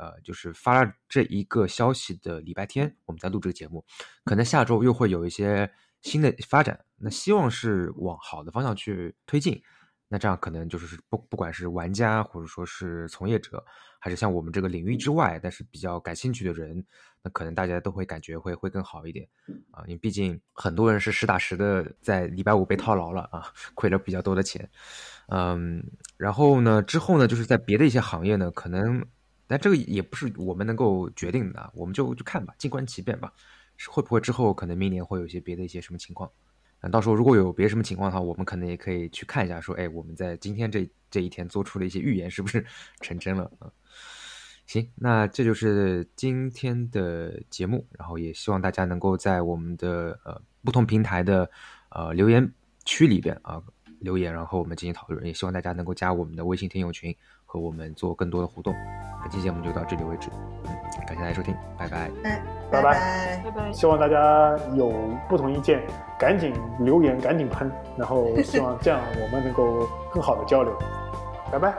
[0.01, 3.85] 呃，就是发这一个消息的礼拜天，我们在录这个节目，
[4.25, 5.71] 可能下周又会有一些
[6.01, 6.83] 新的发展。
[6.97, 9.61] 那希望是往好的方向去推进。
[10.07, 13.63] 那这样可能就是不不管是玩家或者说是从业者，
[13.97, 16.83] 还是像我们这个领域之外，但是比较感兴趣的人，
[17.21, 19.25] 那可能大家都会感觉会会更好一点
[19.71, 24.69] 啊，因为毕竟很多人是实打实的在礼拜五被套牢了啊，亏了比较多的钱，
[25.29, 25.81] 嗯，
[26.17, 29.05] 然后呢之后呢就是在别的一些行业呢，可能
[29.51, 33.33] 但这个也不是我们能够决定的，我们就就看吧，静观其变吧，
[33.89, 36.31] 会不会之后可能明年会有一些别的一些什么情况。
[36.81, 42.65] 那到时候如果有别什么情况的话，我们可能也可以去看一下，说，哎，我们在今天这这一天做出的一些预言是不是
[43.01, 43.69] 成真了啊？
[44.65, 51.51] 行，那这就是今天的节目，然后也希望大家能够在我们的呃不同平台的
[51.89, 52.51] 呃留言
[52.85, 53.61] 区里边啊
[53.99, 57.13] 留言，然后我们进行讨论，也希望大家能够加我们的微信听友群
[57.51, 58.73] 和我们做更多的互动。
[59.21, 60.29] 本期节目就到这里为止，
[60.63, 60.71] 嗯，
[61.05, 62.09] 感谢大家收听，拜拜。
[62.23, 62.41] 拜
[62.71, 63.71] 拜拜拜。
[63.73, 64.89] 希望大家有
[65.27, 65.81] 不同意见，
[66.17, 70.73] 赶紧留言，赶紧喷，然后希望这样我们能够更好的交流。
[71.51, 71.73] 拜拜。